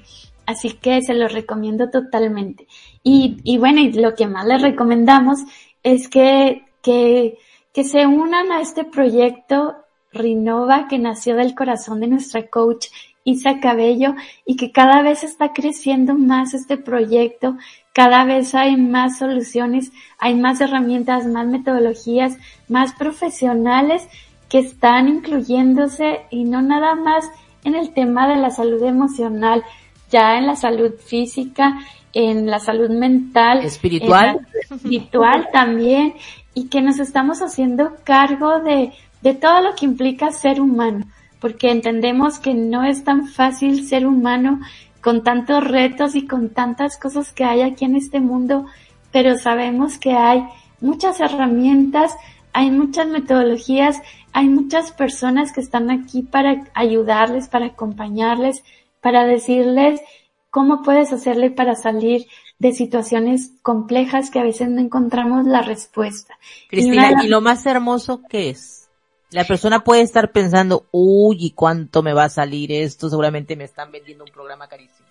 [0.46, 2.68] Así que se lo recomiendo totalmente.
[3.02, 5.40] Y, y bueno, y lo que más les recomendamos
[5.82, 7.36] es que, que,
[7.74, 9.76] que se unan a este proyecto
[10.12, 12.86] Rinova que nació del corazón de nuestra coach
[13.24, 17.56] Isa Cabello y que cada vez está creciendo más este proyecto,
[17.92, 22.36] cada vez hay más soluciones, hay más herramientas, más metodologías,
[22.68, 24.08] más profesionales
[24.48, 27.30] que están incluyéndose y no nada más
[27.64, 29.62] en el tema de la salud emocional,
[30.10, 31.78] ya en la salud física,
[32.12, 36.14] en la salud mental, espiritual, espiritual también,
[36.54, 38.92] y que nos estamos haciendo cargo de
[39.22, 41.06] de todo lo que implica ser humano,
[41.40, 44.60] porque entendemos que no es tan fácil ser humano
[45.00, 48.66] con tantos retos y con tantas cosas que hay aquí en este mundo,
[49.10, 50.44] pero sabemos que hay
[50.80, 52.14] muchas herramientas,
[52.52, 54.00] hay muchas metodologías,
[54.32, 58.62] hay muchas personas que están aquí para ayudarles, para acompañarles,
[59.00, 60.00] para decirles
[60.50, 62.26] cómo puedes hacerle para salir
[62.58, 66.38] de situaciones complejas que a veces no encontramos la respuesta.
[66.68, 68.81] Cristina, ¿y, lo más hermoso que es?
[69.32, 73.08] La persona puede estar pensando, uy, ¿y cuánto me va a salir esto?
[73.08, 75.08] Seguramente me están vendiendo un programa carísimo.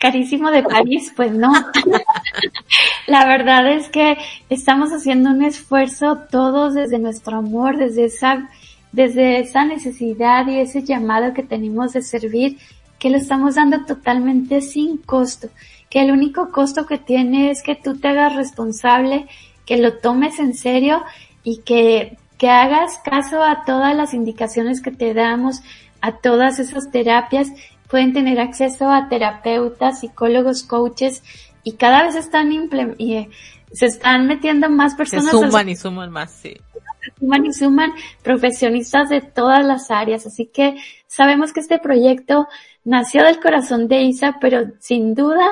[0.00, 1.52] Carísimo de París, pues no.
[3.06, 4.16] La verdad es que
[4.50, 8.50] estamos haciendo un esfuerzo todos desde nuestro amor, desde esa,
[8.90, 12.58] desde esa necesidad y ese llamado que tenemos de servir,
[12.98, 15.48] que lo estamos dando totalmente sin costo,
[15.88, 19.28] que el único costo que tiene es que tú te hagas responsable,
[19.64, 21.04] que lo tomes en serio
[21.44, 25.62] y que que hagas caso a todas las indicaciones que te damos,
[26.00, 27.46] a todas esas terapias.
[27.88, 31.22] Pueden tener acceso a terapeutas, psicólogos, coaches
[31.62, 33.30] y cada vez están y, eh,
[33.70, 35.26] se están metiendo más personas.
[35.26, 36.56] Se suman y suman más, sí.
[37.04, 37.92] Se suman y suman
[38.24, 40.26] profesionistas de todas las áreas.
[40.26, 40.74] Así que
[41.06, 42.48] sabemos que este proyecto
[42.82, 45.46] nació del corazón de Isa, pero sin duda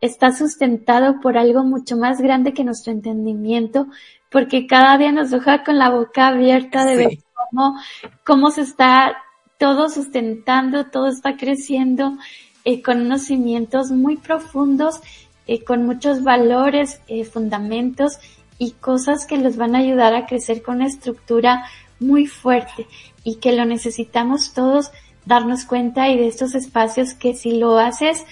[0.00, 3.88] está sustentado por algo mucho más grande que nuestro entendimiento,
[4.30, 7.78] porque cada día nos deja con la boca abierta de ver cómo,
[8.24, 9.16] cómo se está
[9.58, 12.16] todo sustentando, todo está creciendo
[12.64, 15.00] eh, con unos cimientos muy profundos,
[15.46, 18.18] eh, con muchos valores, eh, fundamentos
[18.58, 21.64] y cosas que los van a ayudar a crecer con una estructura
[22.00, 22.86] muy fuerte
[23.24, 24.90] y que lo necesitamos todos
[25.24, 28.24] darnos cuenta y de estos espacios que si lo haces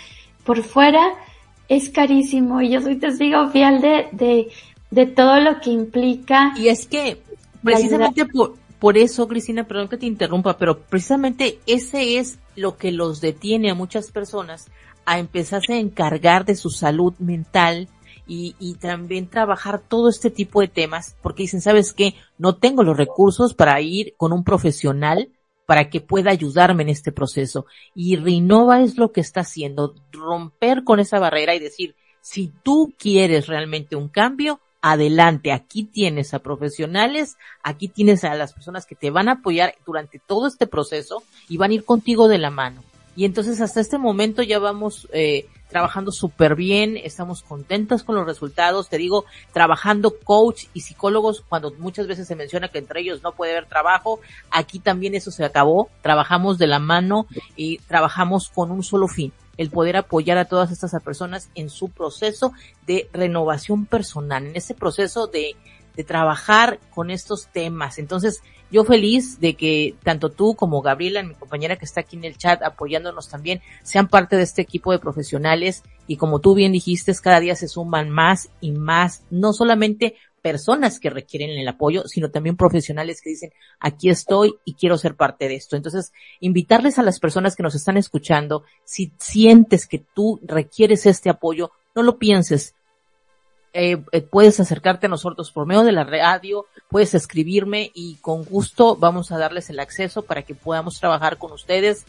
[0.44, 1.02] por fuera
[1.68, 2.60] es carísimo.
[2.60, 4.48] Y yo soy testigo fiel de, de
[4.96, 6.54] de todo lo que implica.
[6.56, 7.22] Y es que
[7.62, 12.92] precisamente por, por eso, Cristina, perdón que te interrumpa, pero precisamente ese es lo que
[12.92, 14.70] los detiene a muchas personas
[15.04, 17.88] a empezarse a encargar de su salud mental
[18.26, 22.14] y, y también trabajar todo este tipo de temas, porque dicen, ¿sabes qué?
[22.38, 25.28] No tengo los recursos para ir con un profesional
[25.66, 27.66] para que pueda ayudarme en este proceso.
[27.94, 32.94] Y Rinova es lo que está haciendo, romper con esa barrera y decir, si tú
[32.98, 38.94] quieres realmente un cambio, adelante, aquí tienes a profesionales, aquí tienes a las personas que
[38.94, 42.50] te van a apoyar durante todo este proceso y van a ir contigo de la
[42.50, 42.82] mano.
[43.16, 48.26] Y entonces hasta este momento ya vamos eh, trabajando súper bien, estamos contentos con los
[48.26, 53.22] resultados, te digo, trabajando coach y psicólogos cuando muchas veces se menciona que entre ellos
[53.22, 54.20] no puede haber trabajo,
[54.50, 59.32] aquí también eso se acabó, trabajamos de la mano y trabajamos con un solo fin,
[59.56, 62.52] el poder apoyar a todas estas personas en su proceso
[62.86, 65.56] de renovación personal, en ese proceso de,
[65.96, 67.98] de trabajar con estos temas.
[67.98, 72.24] Entonces, yo feliz de que tanto tú como Gabriela, mi compañera que está aquí en
[72.24, 76.72] el chat apoyándonos también, sean parte de este equipo de profesionales y como tú bien
[76.72, 82.04] dijiste, cada día se suman más y más, no solamente personas que requieren el apoyo,
[82.06, 85.74] sino también profesionales que dicen, aquí estoy y quiero ser parte de esto.
[85.74, 91.30] Entonces, invitarles a las personas que nos están escuchando, si sientes que tú requieres este
[91.30, 92.76] apoyo, no lo pienses,
[93.72, 98.44] eh, eh, puedes acercarte a nosotros por medio de la radio, puedes escribirme y con
[98.44, 102.06] gusto vamos a darles el acceso para que podamos trabajar con ustedes.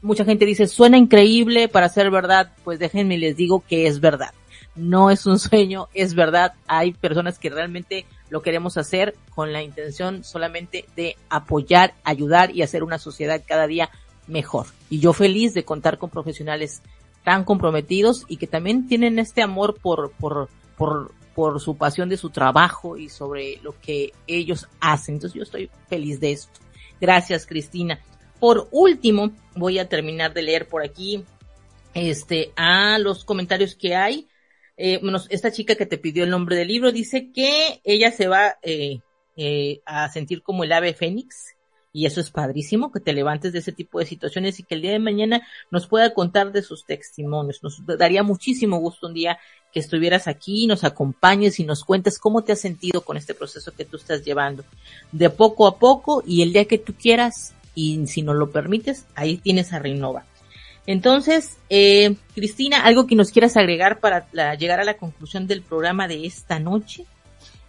[0.00, 4.32] Mucha gente dice, suena increíble para ser verdad, pues déjenme les digo que es verdad.
[4.76, 6.52] No es un sueño, es verdad.
[6.66, 12.62] Hay personas que realmente lo queremos hacer con la intención solamente de apoyar, ayudar y
[12.62, 13.90] hacer una sociedad cada día
[14.26, 14.66] mejor.
[14.90, 16.82] Y yo feliz de contar con profesionales
[17.24, 22.16] tan comprometidos y que también tienen este amor por, por, por, por su pasión de
[22.16, 25.16] su trabajo y sobre lo que ellos hacen.
[25.16, 26.60] Entonces yo estoy feliz de esto.
[27.00, 27.98] Gracias, Cristina.
[28.38, 31.24] Por último, voy a terminar de leer por aquí,
[31.94, 34.28] este, a los comentarios que hay.
[34.76, 35.00] Eh,
[35.30, 39.00] esta chica que te pidió el nombre del libro dice que ella se va eh,
[39.36, 41.56] eh, a sentir como el ave fénix
[41.96, 44.82] y eso es padrísimo, que te levantes de ese tipo de situaciones y que el
[44.82, 47.62] día de mañana nos pueda contar de sus testimonios.
[47.62, 49.38] Nos daría muchísimo gusto un día
[49.72, 53.72] que estuvieras aquí, nos acompañes y nos cuentes cómo te has sentido con este proceso
[53.72, 54.62] que tú estás llevando.
[55.10, 59.06] De poco a poco y el día que tú quieras y si nos lo permites,
[59.14, 60.26] ahí tienes a Reinova.
[60.86, 64.26] Entonces, eh, Cristina, ¿algo que nos quieras agregar para
[64.56, 67.04] llegar a la conclusión del programa de esta noche?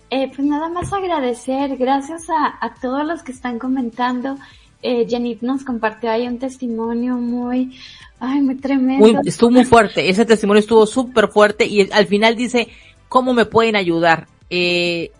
[0.10, 4.38] Eh, pues nada más agradecer, gracias a, a todos los que están comentando.
[4.82, 7.76] Eh, Janit nos compartió ahí un testimonio muy,
[8.20, 9.22] ay, muy tremendo.
[9.26, 12.68] estuvo muy fuerte, ese testimonio estuvo súper fuerte y al final dice,
[13.10, 14.28] ¿cómo me pueden ayudar?
[14.50, 15.12] Eh,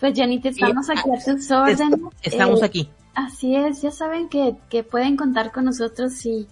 [0.00, 2.00] pues Janit, estamos aquí a tus órdenes.
[2.22, 2.90] Estamos eh, aquí.
[3.14, 6.46] Así es, ya saben que, que pueden contar con nosotros si,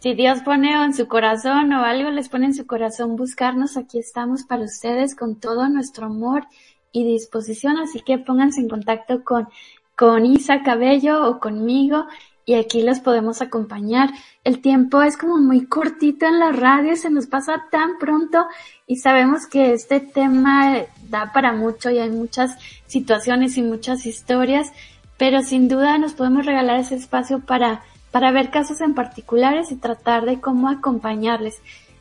[0.00, 3.98] si Dios pone en su corazón o algo les pone en su corazón buscarnos, aquí
[3.98, 6.46] estamos para ustedes con todo nuestro amor
[6.92, 9.48] y disposición, así que pónganse en contacto con,
[9.96, 12.06] con Isa Cabello o conmigo
[12.44, 14.10] y aquí los podemos acompañar.
[14.44, 18.46] El tiempo es como muy cortito en la radio, se nos pasa tan pronto
[18.86, 20.74] y sabemos que este tema
[21.10, 24.72] da para mucho y hay muchas situaciones y muchas historias,
[25.18, 29.76] pero sin duda nos podemos regalar ese espacio para, para ver casos en particulares y
[29.76, 31.60] tratar de cómo acompañarles.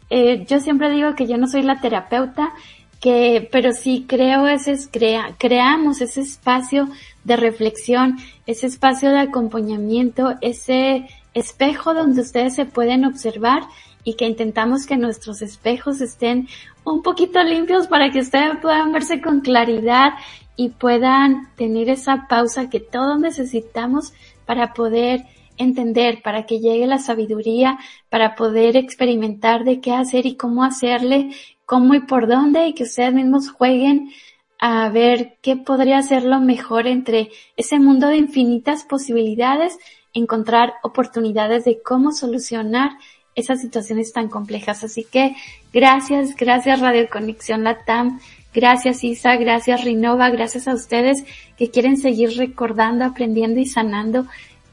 [0.10, 2.54] Eh, yo siempre digo que yo no soy la terapeuta,
[3.00, 6.88] que, pero sí creo ese es, crea, creamos ese espacio
[7.24, 13.64] de reflexión, ese espacio de acompañamiento, ese espejo donde ustedes se pueden observar
[14.04, 16.48] y que intentamos que nuestros espejos estén
[16.84, 20.14] un poquito limpios para que ustedes puedan verse con claridad
[20.56, 24.14] y puedan tener esa pausa que todos necesitamos
[24.46, 25.26] para poder
[25.58, 27.78] entender, para que llegue la sabiduría,
[28.10, 31.32] para poder experimentar de qué hacer y cómo hacerle
[31.68, 34.10] cómo y por dónde y que ustedes mismos jueguen
[34.58, 39.78] a ver qué podría ser lo mejor entre ese mundo de infinitas posibilidades,
[40.14, 42.92] encontrar oportunidades de cómo solucionar
[43.36, 44.84] esas situaciones tan complejas.
[44.86, 45.36] Así que
[45.74, 48.22] gracias, gracias Radio Conexión Latam,
[48.54, 51.26] gracias Isa, gracias Rinova, gracias a ustedes
[51.58, 54.26] que quieren seguir recordando, aprendiendo y sanando,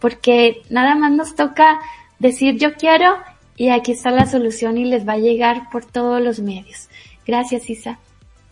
[0.05, 1.81] porque nada más nos toca
[2.19, 3.15] decir yo quiero
[3.57, 6.91] y aquí está la solución y les va a llegar por todos los medios.
[7.27, 7.99] Gracias, Isa.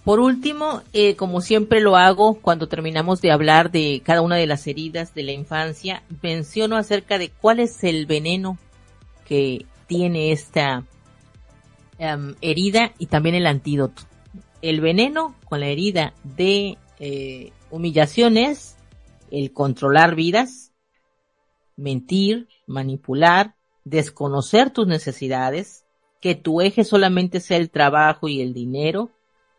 [0.03, 4.47] Por último, eh, como siempre lo hago cuando terminamos de hablar de cada una de
[4.47, 8.57] las heridas de la infancia, menciono acerca de cuál es el veneno
[9.27, 10.85] que tiene esta
[11.99, 14.05] em, herida y también el antídoto.
[14.63, 18.77] El veneno con la herida de eh, humillaciones,
[19.31, 20.72] el controlar vidas,
[21.77, 23.55] mentir, manipular,
[23.85, 25.85] desconocer tus necesidades,
[26.21, 29.11] que tu eje solamente sea el trabajo y el dinero,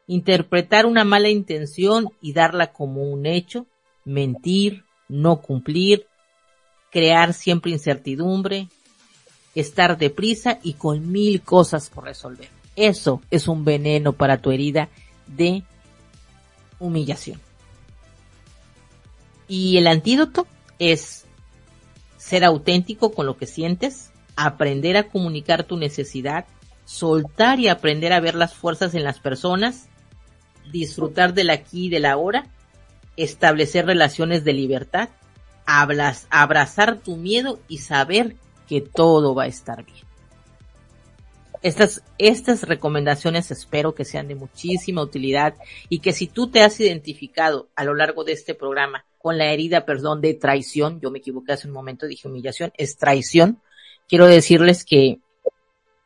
[0.07, 3.65] interpretar una mala intención y darla como un hecho,
[4.05, 6.07] mentir, no cumplir,
[6.91, 8.69] crear siempre incertidumbre,
[9.55, 12.49] estar deprisa y con mil cosas por resolver.
[12.75, 14.89] Eso es un veneno para tu herida
[15.27, 15.63] de
[16.79, 17.39] humillación.
[19.47, 20.47] Y el antídoto
[20.79, 21.22] es
[22.23, 26.45] ser auténtico con lo que sientes, aprender a comunicar tu necesidad,
[26.85, 29.89] soltar y aprender a ver las fuerzas en las personas,
[30.71, 32.47] disfrutar del aquí y del ahora,
[33.17, 35.09] establecer relaciones de libertad,
[35.65, 38.37] abrazar tu miedo y saber
[38.69, 40.05] que todo va a estar bien.
[41.61, 45.55] Estas, estas recomendaciones espero que sean de muchísima utilidad
[45.89, 49.53] y que si tú te has identificado a lo largo de este programa con la
[49.53, 50.99] herida, perdón, de traición.
[50.99, 53.61] Yo me equivoqué hace un momento, dije humillación, es traición.
[54.09, 55.19] Quiero decirles que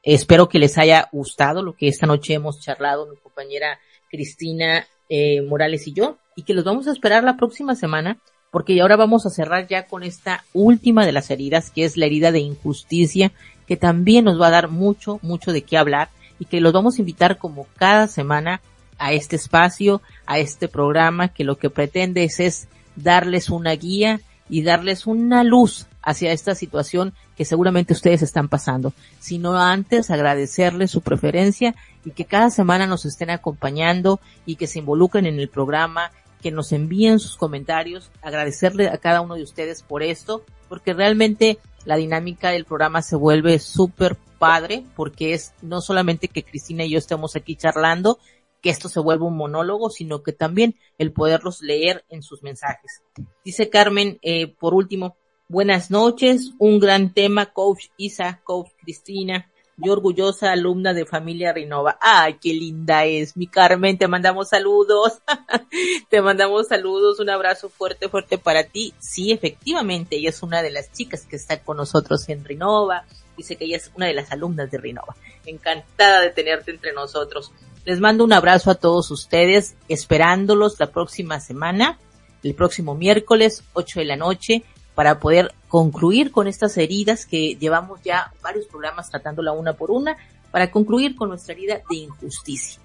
[0.04, 5.42] espero que les haya gustado lo que esta noche hemos charlado mi compañera Cristina eh,
[5.42, 8.20] Morales y yo, y que los vamos a esperar la próxima semana,
[8.52, 12.06] porque ahora vamos a cerrar ya con esta última de las heridas, que es la
[12.06, 13.32] herida de injusticia,
[13.66, 16.98] que también nos va a dar mucho, mucho de qué hablar, y que los vamos
[16.98, 18.62] a invitar como cada semana
[19.00, 22.68] a este espacio, a este programa, que lo que pretende es, es
[22.98, 24.20] darles una guía
[24.50, 30.92] y darles una luz hacia esta situación que seguramente ustedes están pasando, sino antes agradecerles
[30.92, 31.76] su preferencia
[32.06, 36.52] y que cada semana nos estén acompañando y que se involucren en el programa, que
[36.52, 41.98] nos envíen sus comentarios, agradecerle a cada uno de ustedes por esto, porque realmente la
[41.98, 47.00] dinámica del programa se vuelve súper padre, porque es no solamente que Cristina y yo
[47.00, 48.20] estemos aquí charlando,
[48.62, 53.02] que esto se vuelva un monólogo, sino que también el poderlos leer en sus mensajes.
[53.44, 59.94] Dice Carmen, eh, por último, buenas noches, un gran tema, coach Isa, coach Cristina, yo
[59.94, 62.00] orgullosa alumna de familia Renova.
[62.02, 65.20] Ay, qué linda es, mi Carmen, te mandamos saludos,
[66.10, 68.96] te mandamos saludos, un abrazo fuerte, fuerte para ti.
[69.00, 73.06] Sí, efectivamente, ella es una de las chicas que está con nosotros en Renova,
[73.38, 75.16] dice que ella es una de las alumnas de Renova.
[75.46, 77.52] Encantada de tenerte entre nosotros.
[77.88, 81.98] Les mando un abrazo a todos ustedes, esperándolos la próxima semana,
[82.44, 84.64] el próximo miércoles, 8 de la noche,
[84.94, 90.18] para poder concluir con estas heridas que llevamos ya varios programas tratándola una por una,
[90.52, 92.82] para concluir con nuestra herida de injusticia.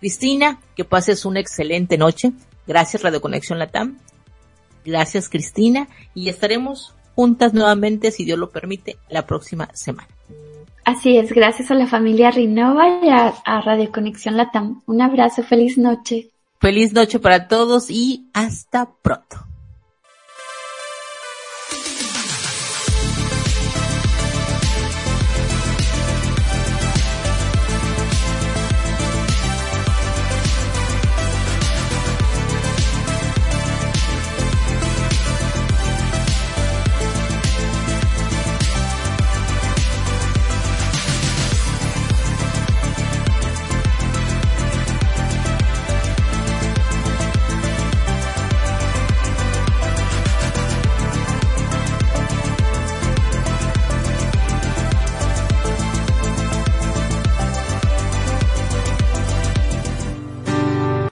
[0.00, 2.32] Cristina, que pases una excelente noche.
[2.66, 3.98] Gracias Radio Conexión Latam.
[4.86, 10.08] Gracias Cristina y estaremos juntas nuevamente, si Dios lo permite, la próxima semana.
[10.86, 14.82] Así es, gracias a la familia Rinova y a, Radio Conexión Latam.
[14.86, 16.30] Un abrazo, feliz noche.
[16.60, 19.45] Feliz noche para todos y hasta pronto.